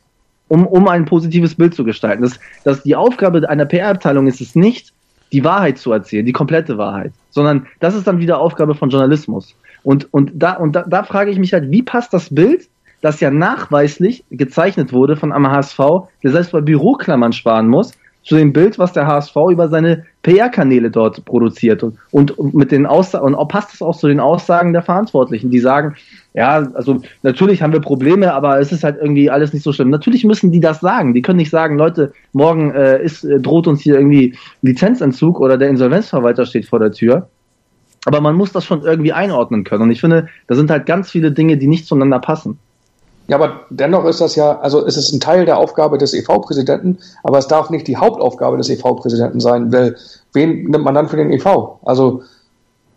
[0.48, 2.22] Um, um ein positives Bild zu gestalten.
[2.22, 4.92] Das, das die Aufgabe einer PR-Abteilung ist es nicht,
[5.32, 9.54] die Wahrheit zu erzählen, die komplette Wahrheit, sondern das ist dann wieder Aufgabe von Journalismus.
[9.82, 12.68] Und, und, da, und da, da frage ich mich halt, wie passt das Bild,
[13.02, 15.78] das ja nachweislich gezeichnet wurde von einem HSV,
[16.22, 17.92] der selbst bei Büroklammern sparen muss,
[18.26, 21.84] zu dem Bild, was der HSV über seine PR-Kanäle dort produziert.
[22.10, 25.60] Und, und mit den Aussagen, und passt das auch zu den Aussagen der Verantwortlichen, die
[25.60, 25.94] sagen,
[26.36, 29.88] ja, also natürlich haben wir Probleme, aber es ist halt irgendwie alles nicht so schlimm.
[29.88, 31.14] Natürlich müssen die das sagen.
[31.14, 35.56] Die können nicht sagen, Leute, morgen äh, ist, äh, droht uns hier irgendwie Lizenzentzug oder
[35.56, 37.30] der Insolvenzverwalter steht vor der Tür.
[38.04, 39.84] Aber man muss das schon irgendwie einordnen können.
[39.84, 42.58] Und ich finde, da sind halt ganz viele Dinge, die nicht zueinander passen.
[43.28, 46.98] Ja, aber dennoch ist das ja, also es ist ein Teil der Aufgabe des EV-Präsidenten,
[47.24, 49.96] aber es darf nicht die Hauptaufgabe des EV-Präsidenten sein, weil
[50.34, 51.78] wen nimmt man dann für den EV?
[51.82, 52.22] Also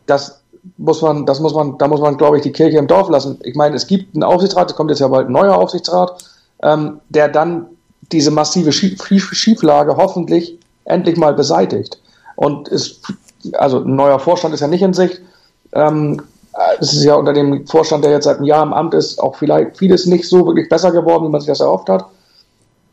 [0.08, 0.39] das
[0.78, 3.40] muss man, das muss man, da muss man, glaube ich, die Kirche im Dorf lassen.
[3.44, 6.24] Ich meine, es gibt einen Aufsichtsrat, es kommt jetzt ja bald ein neuer Aufsichtsrat,
[6.64, 7.68] ähm, der dann
[8.12, 12.00] diese massive Schieflage hoffentlich endlich mal beseitigt.
[12.36, 13.02] Und ist,
[13.54, 15.22] also ein neuer Vorstand ist ja nicht in Sicht.
[15.74, 16.22] Ähm,
[16.80, 19.36] es ist ja unter dem Vorstand, der jetzt seit einem Jahr im Amt ist, auch
[19.36, 22.06] vielleicht vieles nicht so wirklich besser geworden, wie man sich das erhofft hat.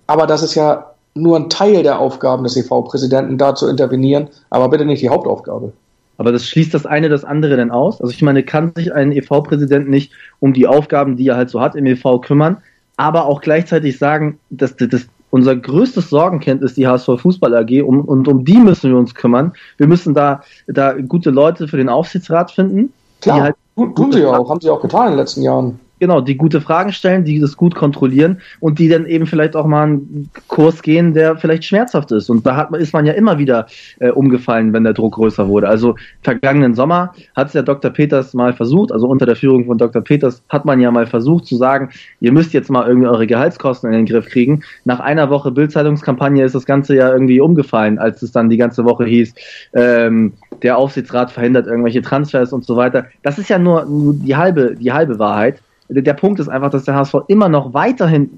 [0.06, 4.68] Aber das ist ja nur ein Teil der Aufgaben des EV-Präsidenten, da zu intervenieren, aber
[4.68, 5.72] bitte nicht die Hauptaufgabe.
[6.18, 8.00] Aber das schließt das eine das andere denn aus?
[8.00, 11.60] Also ich meine, kann sich ein EV-Präsident nicht um die Aufgaben, die er halt so
[11.60, 12.58] hat im EV kümmern,
[12.96, 18.00] aber auch gleichzeitig sagen, dass das, unser größtes Sorgenkind ist die HSV Fußball AG um,
[18.00, 19.52] und um die müssen wir uns kümmern.
[19.76, 24.36] Wir müssen da, da gute Leute für den Aufsichtsrat finden, Klar, halt tun sie ja
[24.36, 27.40] auch, haben sie auch getan in den letzten Jahren genau, die gute Fragen stellen, die
[27.40, 31.64] das gut kontrollieren und die dann eben vielleicht auch mal einen Kurs gehen, der vielleicht
[31.64, 32.30] schmerzhaft ist.
[32.30, 33.66] Und da hat, ist man ja immer wieder
[33.98, 35.68] äh, umgefallen, wenn der Druck größer wurde.
[35.68, 37.90] Also vergangenen Sommer hat es ja Dr.
[37.90, 40.02] Peters mal versucht, also unter der Führung von Dr.
[40.02, 41.90] Peters hat man ja mal versucht zu sagen,
[42.20, 44.62] ihr müsst jetzt mal irgendwie eure Gehaltskosten in den Griff kriegen.
[44.84, 48.84] Nach einer Woche Bildzeitungskampagne ist das Ganze ja irgendwie umgefallen, als es dann die ganze
[48.84, 49.34] Woche hieß,
[49.74, 50.32] ähm,
[50.62, 53.06] der Aufsichtsrat verhindert irgendwelche Transfers und so weiter.
[53.22, 56.84] Das ist ja nur, nur die halbe, die halbe Wahrheit der Punkt ist einfach, dass
[56.84, 58.30] der HSV immer noch weiterhin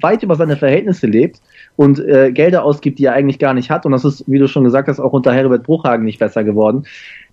[0.00, 1.40] weit über seine Verhältnisse lebt
[1.76, 3.86] und äh, Gelder ausgibt, die er eigentlich gar nicht hat.
[3.86, 6.84] Und das ist, wie du schon gesagt hast, auch unter Herbert Bruchhagen nicht besser geworden.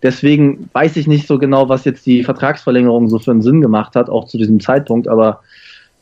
[0.03, 3.95] Deswegen weiß ich nicht so genau, was jetzt die Vertragsverlängerung so für einen Sinn gemacht
[3.95, 5.07] hat, auch zu diesem Zeitpunkt.
[5.07, 5.41] Aber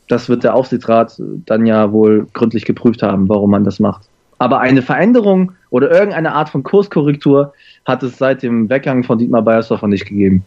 [0.08, 4.02] das wird der Aufsichtsrat dann ja wohl gründlich geprüft haben, warum man das macht.
[4.38, 7.54] Aber eine Veränderung oder irgendeine Art von Kurskorrektur
[7.84, 10.44] hat es seit dem Weggang von Dietmar Beiersdorfer nicht gegeben.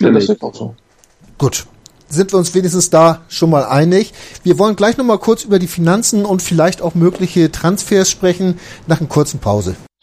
[0.00, 0.74] Ja, das ist auch so.
[1.36, 1.66] Gut,
[2.10, 4.12] sind wir uns wenigstens da schon mal einig.
[4.42, 8.58] Wir wollen gleich noch mal kurz über die Finanzen und vielleicht auch mögliche Transfers sprechen
[8.86, 9.76] nach einer kurzen Pause.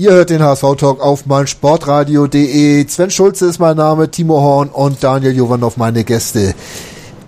[0.00, 2.88] Ihr hört den HSV-Talk auf meinsportradio.de.
[2.88, 6.54] Sven Schulze ist mein Name, Timo Horn und Daniel Jovanov meine Gäste.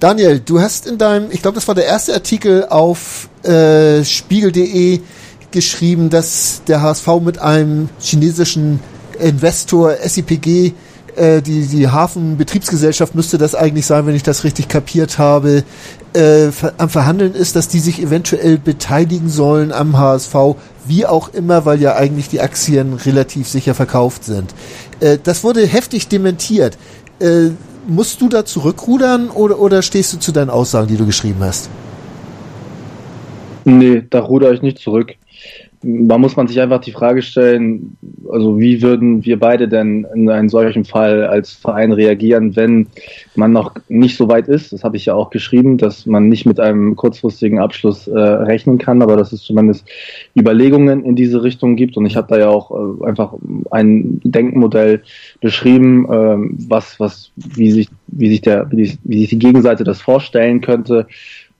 [0.00, 5.00] Daniel, du hast in deinem, ich glaube, das war der erste Artikel auf äh, spiegel.de
[5.50, 8.80] geschrieben, dass der HSV mit einem chinesischen
[9.18, 10.72] Investor SIPG
[11.16, 15.64] äh, die, die Hafenbetriebsgesellschaft müsste das eigentlich sein, wenn ich das richtig kapiert habe,
[16.14, 16.48] äh,
[16.78, 20.34] am Verhandeln ist, dass die sich eventuell beteiligen sollen am HSV,
[20.86, 24.54] wie auch immer, weil ja eigentlich die Aktien relativ sicher verkauft sind.
[25.00, 26.78] Äh, das wurde heftig dementiert.
[27.20, 27.50] Äh,
[27.86, 31.68] musst du da zurückrudern oder, oder stehst du zu deinen Aussagen, die du geschrieben hast?
[33.64, 35.14] Nee, da ruder ich nicht zurück
[35.82, 37.96] da muss man sich einfach die Frage stellen,
[38.30, 42.86] also wie würden wir beide denn in einem solchen Fall als Verein reagieren, wenn
[43.34, 44.72] man noch nicht so weit ist?
[44.72, 48.78] Das habe ich ja auch geschrieben, dass man nicht mit einem kurzfristigen Abschluss äh, rechnen
[48.78, 49.84] kann, aber dass es zumindest
[50.38, 51.96] Überlegungen in diese Richtung gibt.
[51.96, 53.34] Und ich habe da ja auch äh, einfach
[53.72, 55.02] ein Denkmodell
[55.40, 60.00] beschrieben, äh, was, was, wie sich, wie sich der, wie, wie sich die Gegenseite das
[60.00, 61.08] vorstellen könnte.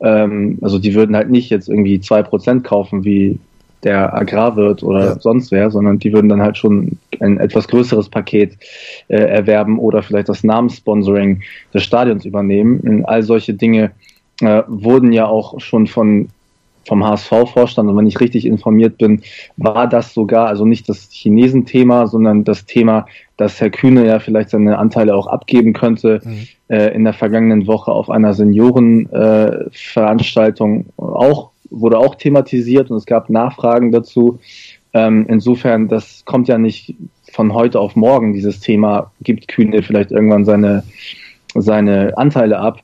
[0.00, 3.38] Ähm, also die würden halt nicht jetzt irgendwie zwei Prozent kaufen, wie
[3.84, 5.18] der Agrarwirt oder ja.
[5.18, 8.56] sonst wer, sondern die würden dann halt schon ein etwas größeres Paket
[9.08, 11.42] äh, erwerben oder vielleicht das Namenssponsoring
[11.74, 12.80] des Stadions übernehmen.
[12.80, 13.92] Und all solche Dinge
[14.40, 16.28] äh, wurden ja auch schon von
[16.86, 19.22] vom HSV-Vorstand, und wenn ich richtig informiert bin,
[19.56, 23.06] war das sogar, also nicht das Chinesen-Thema, sondern das Thema,
[23.36, 26.48] dass Herr Kühne ja vielleicht seine Anteile auch abgeben könnte, mhm.
[26.68, 33.06] äh, in der vergangenen Woche auf einer Seniorenveranstaltung äh, auch wurde auch thematisiert und es
[33.06, 34.38] gab Nachfragen dazu.
[34.94, 36.94] Ähm, insofern, das kommt ja nicht
[37.32, 40.84] von heute auf morgen, dieses Thema, gibt Kühne vielleicht irgendwann seine,
[41.54, 42.80] seine Anteile ab.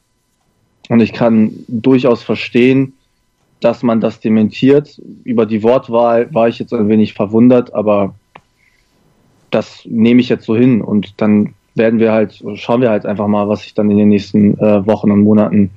[0.89, 2.95] Und ich kann durchaus verstehen,
[3.61, 5.01] dass man das dementiert.
[5.24, 8.14] Über die Wortwahl war ich jetzt ein wenig verwundert, aber
[9.51, 13.26] das nehme ich jetzt so hin und dann werden wir halt, schauen wir halt einfach
[13.26, 15.70] mal, was sich dann in den nächsten äh, Wochen und Monaten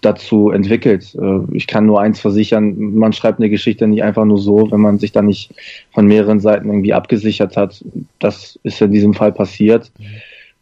[0.00, 1.14] dazu entwickelt.
[1.14, 4.80] Äh, ich kann nur eins versichern, man schreibt eine Geschichte nicht einfach nur so, wenn
[4.80, 5.54] man sich da nicht
[5.92, 7.84] von mehreren Seiten irgendwie abgesichert hat.
[8.18, 9.92] Das ist in diesem Fall passiert.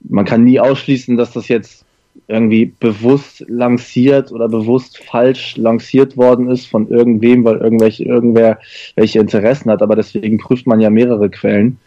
[0.08, 1.84] Man kann nie ausschließen, dass das jetzt
[2.28, 8.58] irgendwie bewusst lanciert oder bewusst falsch lanciert worden ist von irgendwem, weil irgendwelche, irgendwer
[8.96, 9.82] welche Interessen hat.
[9.82, 11.78] Aber deswegen prüft man ja mehrere Quellen.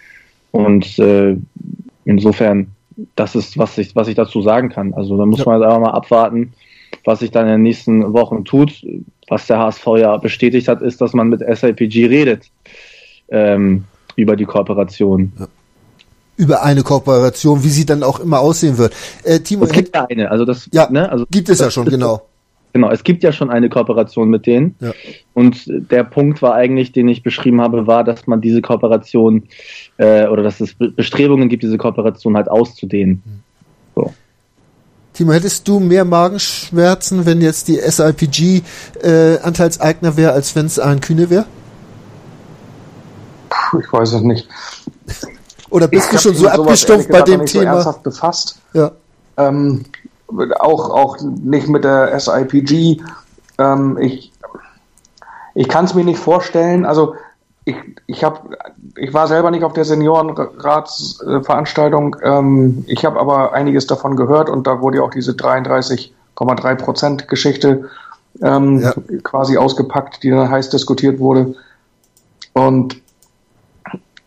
[0.51, 1.35] Und äh,
[2.05, 2.67] insofern,
[3.15, 4.93] das ist, was ich, was ich dazu sagen kann.
[4.93, 5.45] Also da muss ja.
[5.45, 6.53] man jetzt einfach mal abwarten,
[7.03, 8.85] was sich dann in den nächsten Wochen tut.
[9.27, 12.51] Was der HSV ja bestätigt hat, ist, dass man mit SIPG redet
[13.29, 13.85] ähm,
[14.15, 15.33] über die Kooperation.
[15.39, 15.47] Ja
[16.37, 18.93] über eine Kooperation, wie sie dann auch immer aussehen wird.
[19.23, 21.85] Äh, Timo, es gibt ja eine, also das ja, ne, also gibt es ja schon,
[21.85, 22.27] genau.
[22.75, 24.75] Genau, es gibt ja schon eine Kooperation mit denen.
[24.81, 24.91] Ja.
[25.33, 29.43] Und der Punkt war eigentlich, den ich beschrieben habe, war, dass man diese Kooperation
[29.95, 33.23] äh, oder dass es Bestrebungen gibt, diese Kooperation halt auszudehnen.
[33.95, 34.13] So.
[35.13, 38.61] Timo, hättest du mehr Magenschmerzen, wenn jetzt die SIPG
[39.01, 41.45] äh, Anteilseigner wäre, als wenn es ein Kühne wäre?
[43.79, 44.49] Ich weiß es nicht.
[45.69, 47.63] Oder bist ich du schon so abgestumpft bei dem Thema?
[47.63, 48.59] So ernsthaft befasst.
[48.73, 48.91] Ja.
[49.37, 49.85] Ähm,
[50.27, 53.01] auch, auch nicht mit der SIPG.
[53.57, 54.31] Ähm, ich
[55.55, 56.85] ich kann es mir nicht vorstellen.
[56.85, 57.15] Also
[57.63, 58.47] ich, ich, hab,
[58.95, 62.17] ich war selber nicht auf der Seniorenratsveranstaltung.
[62.21, 67.27] Ähm, ich habe aber einiges davon gehört und da wurde ja auch diese 33,3 Prozent
[67.27, 67.89] Geschichte
[68.43, 68.93] ähm, ja.
[69.23, 71.55] quasi ausgepackt, die dann heiß diskutiert wurde.
[72.53, 73.01] Und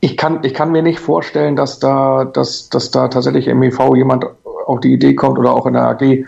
[0.01, 3.96] ich kann, ich kann mir nicht vorstellen, dass da, dass, dass da tatsächlich im EV
[3.96, 4.24] jemand
[4.68, 6.24] auf die Idee kommt oder auch in der AG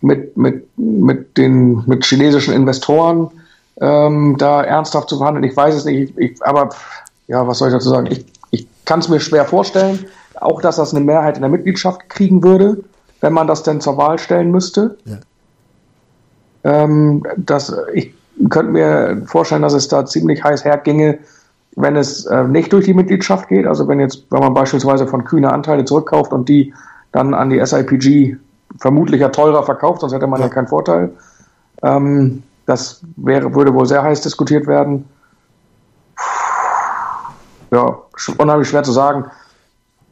[0.00, 3.30] mit, mit, mit den mit chinesischen Investoren
[3.80, 5.44] ähm, da ernsthaft zu verhandeln.
[5.44, 6.70] Ich weiß es nicht, ich, aber
[7.28, 8.08] ja, was soll ich dazu sagen?
[8.10, 12.08] Ich, ich kann es mir schwer vorstellen, auch dass das eine Mehrheit in der Mitgliedschaft
[12.08, 12.78] kriegen würde,
[13.20, 14.96] wenn man das denn zur Wahl stellen müsste.
[15.04, 15.18] Ja.
[16.64, 18.14] Ähm, das, ich
[18.48, 21.18] könnte mir vorstellen, dass es da ziemlich heiß herginge,
[21.76, 23.66] wenn es äh, nicht durch die Mitgliedschaft geht.
[23.66, 26.72] Also wenn jetzt, wenn man beispielsweise von Kühne Anteile zurückkauft und die
[27.12, 28.36] dann an die SIPG
[28.78, 31.10] vermutlich ja teurer verkauft, sonst hätte man ja, keinen Vorteil.
[31.82, 35.08] Ähm, das wäre, würde wohl sehr heiß diskutiert werden.
[37.70, 37.98] Ja,
[38.38, 39.26] unheimlich schwer zu sagen.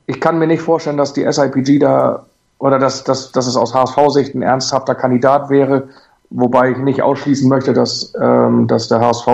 [0.06, 2.26] Ich kann mir nicht vorstellen, dass die SIPG da
[2.58, 5.88] oder dass, dass, dass es aus HSV-Sicht ein ernsthafter Kandidat wäre,
[6.30, 9.28] wobei ich nicht ausschließen möchte, dass, ähm, dass der HSV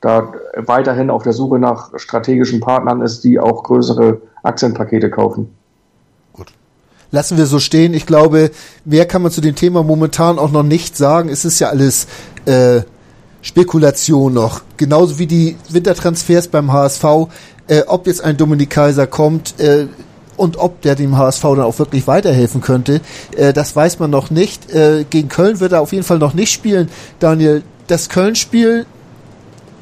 [0.00, 5.56] da weiterhin auf der Suche nach strategischen Partnern ist, die auch größere Aktienpakete kaufen
[7.10, 7.94] lassen wir so stehen.
[7.94, 8.50] Ich glaube,
[8.84, 11.28] mehr kann man zu dem Thema momentan auch noch nicht sagen.
[11.28, 12.06] Es ist ja alles
[12.46, 12.82] äh,
[13.42, 14.62] Spekulation noch.
[14.76, 17.04] Genauso wie die Wintertransfers beim HSV.
[17.68, 19.86] Äh, ob jetzt ein Dominik Kaiser kommt äh,
[20.36, 23.00] und ob der dem HSV dann auch wirklich weiterhelfen könnte,
[23.36, 24.72] äh, das weiß man noch nicht.
[24.72, 26.88] Äh, gegen Köln wird er auf jeden Fall noch nicht spielen.
[27.18, 28.86] Daniel, das Köln-Spiel,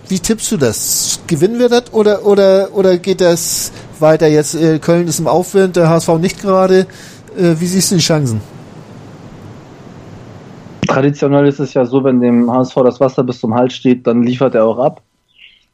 [0.09, 1.20] wie tippst du das?
[1.27, 4.55] Gewinnen wir das oder, oder, oder geht das weiter jetzt?
[4.55, 6.87] Äh, Köln ist im Aufwind, der HSV nicht gerade.
[7.37, 8.41] Äh, wie siehst du die Chancen?
[10.87, 14.22] Traditionell ist es ja so, wenn dem HSV das Wasser bis zum Hals steht, dann
[14.22, 15.03] liefert er auch ab.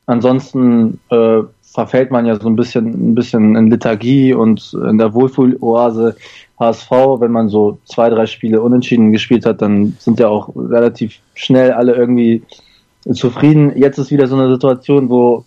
[0.06, 5.12] Ansonsten äh, verfällt man ja so ein bisschen, ein bisschen in Lethargie und in der
[5.14, 6.16] Wohlfühloase
[6.58, 11.20] HSV, wenn man so zwei, drei Spiele unentschieden gespielt hat, dann sind ja auch relativ
[11.34, 12.42] schnell alle irgendwie
[13.12, 13.76] zufrieden.
[13.76, 15.44] Jetzt ist wieder so eine Situation, wo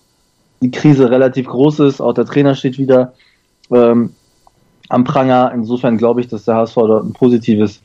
[0.61, 3.13] die Krise relativ groß ist, auch der Trainer steht wieder.
[3.71, 4.11] Ähm,
[4.89, 5.51] am Pranger.
[5.53, 7.81] Insofern glaube ich, dass der HSV dort ein positives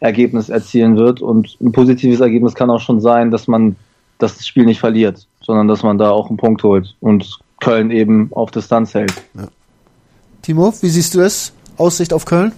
[0.00, 1.20] Ergebnis erzielen wird.
[1.20, 3.76] Und ein positives Ergebnis kann auch schon sein, dass man
[4.18, 8.30] das Spiel nicht verliert, sondern dass man da auch einen Punkt holt und Köln eben
[8.32, 9.12] auf Distanz hält.
[9.34, 9.48] Ja.
[10.42, 11.52] Timo, wie siehst du es?
[11.76, 12.52] Aussicht auf Köln?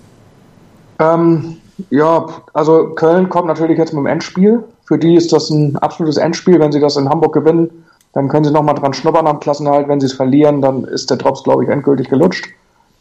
[0.99, 1.57] Ähm,
[1.91, 4.65] ja, also Köln kommt natürlich jetzt mit dem Endspiel.
[4.85, 6.59] Für die ist das ein absolutes Endspiel.
[6.61, 9.89] Wenn sie das in Hamburg gewinnen, dann können sie nochmal dran schnuppern am Klassenhalt.
[9.89, 12.49] Wenn sie es verlieren, dann ist der Drops, glaube ich, endgültig gelutscht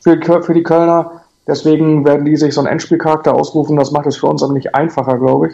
[0.01, 1.21] für, für die Kölner.
[1.47, 3.77] Deswegen werden die sich so einen Endspielcharakter ausrufen.
[3.77, 5.53] Das macht es für uns aber nicht einfacher, glaube ich.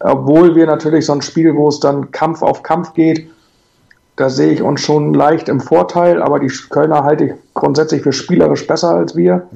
[0.00, 3.30] Obwohl wir natürlich so ein Spiel, wo es dann Kampf auf Kampf geht,
[4.16, 8.12] da sehe ich uns schon leicht im Vorteil, aber die Kölner halte ich grundsätzlich für
[8.12, 9.46] spielerisch besser als wir.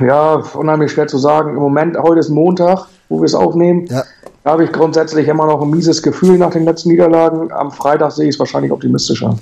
[0.00, 1.50] Ja, unheimlich schwer zu sagen.
[1.50, 2.86] Im Moment, heute ist Montag.
[3.08, 3.86] wo wir es aufnehmen.
[3.86, 4.02] Ja.
[4.42, 7.52] Da habe ich grundsätzlich immer noch ein mieses Gefühl nach den letzten Niederlagen.
[7.52, 9.38] Am Freitag sehe ich es wahrscheinlich optimistischer.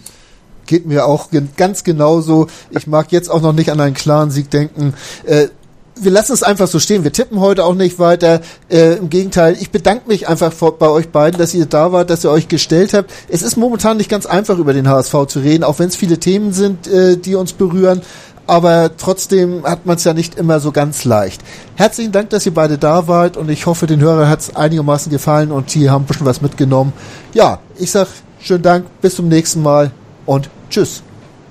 [0.66, 2.46] Geht mir auch ganz genauso.
[2.70, 4.94] Ich mag jetzt auch noch nicht an einen klaren Sieg denken.
[5.24, 5.48] Äh,
[5.96, 7.04] wir lassen es einfach so stehen.
[7.04, 8.40] Wir tippen heute auch nicht weiter.
[8.70, 12.10] Äh, Im Gegenteil, ich bedanke mich einfach vor, bei euch beiden, dass ihr da wart,
[12.10, 13.10] dass ihr euch gestellt habt.
[13.28, 16.18] Es ist momentan nicht ganz einfach, über den HSV zu reden, auch wenn es viele
[16.18, 18.02] Themen sind, äh, die uns berühren.
[18.46, 21.42] Aber trotzdem hat man es ja nicht immer so ganz leicht.
[21.76, 25.12] Herzlichen Dank, dass ihr beide da wart und ich hoffe, den Hörern hat es einigermaßen
[25.12, 26.92] gefallen und die haben ein bisschen was mitgenommen.
[27.34, 28.08] Ja, ich sag
[28.40, 29.92] schönen Dank, bis zum nächsten Mal
[30.26, 31.02] und tschüss.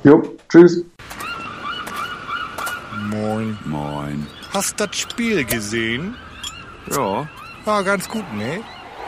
[0.04, 0.84] Jo, tschüss.
[3.10, 3.58] Moin.
[3.66, 4.28] Moin.
[4.54, 6.16] Hast das Spiel gesehen?
[6.90, 7.28] Ja.
[7.66, 8.62] War ganz gut, ne?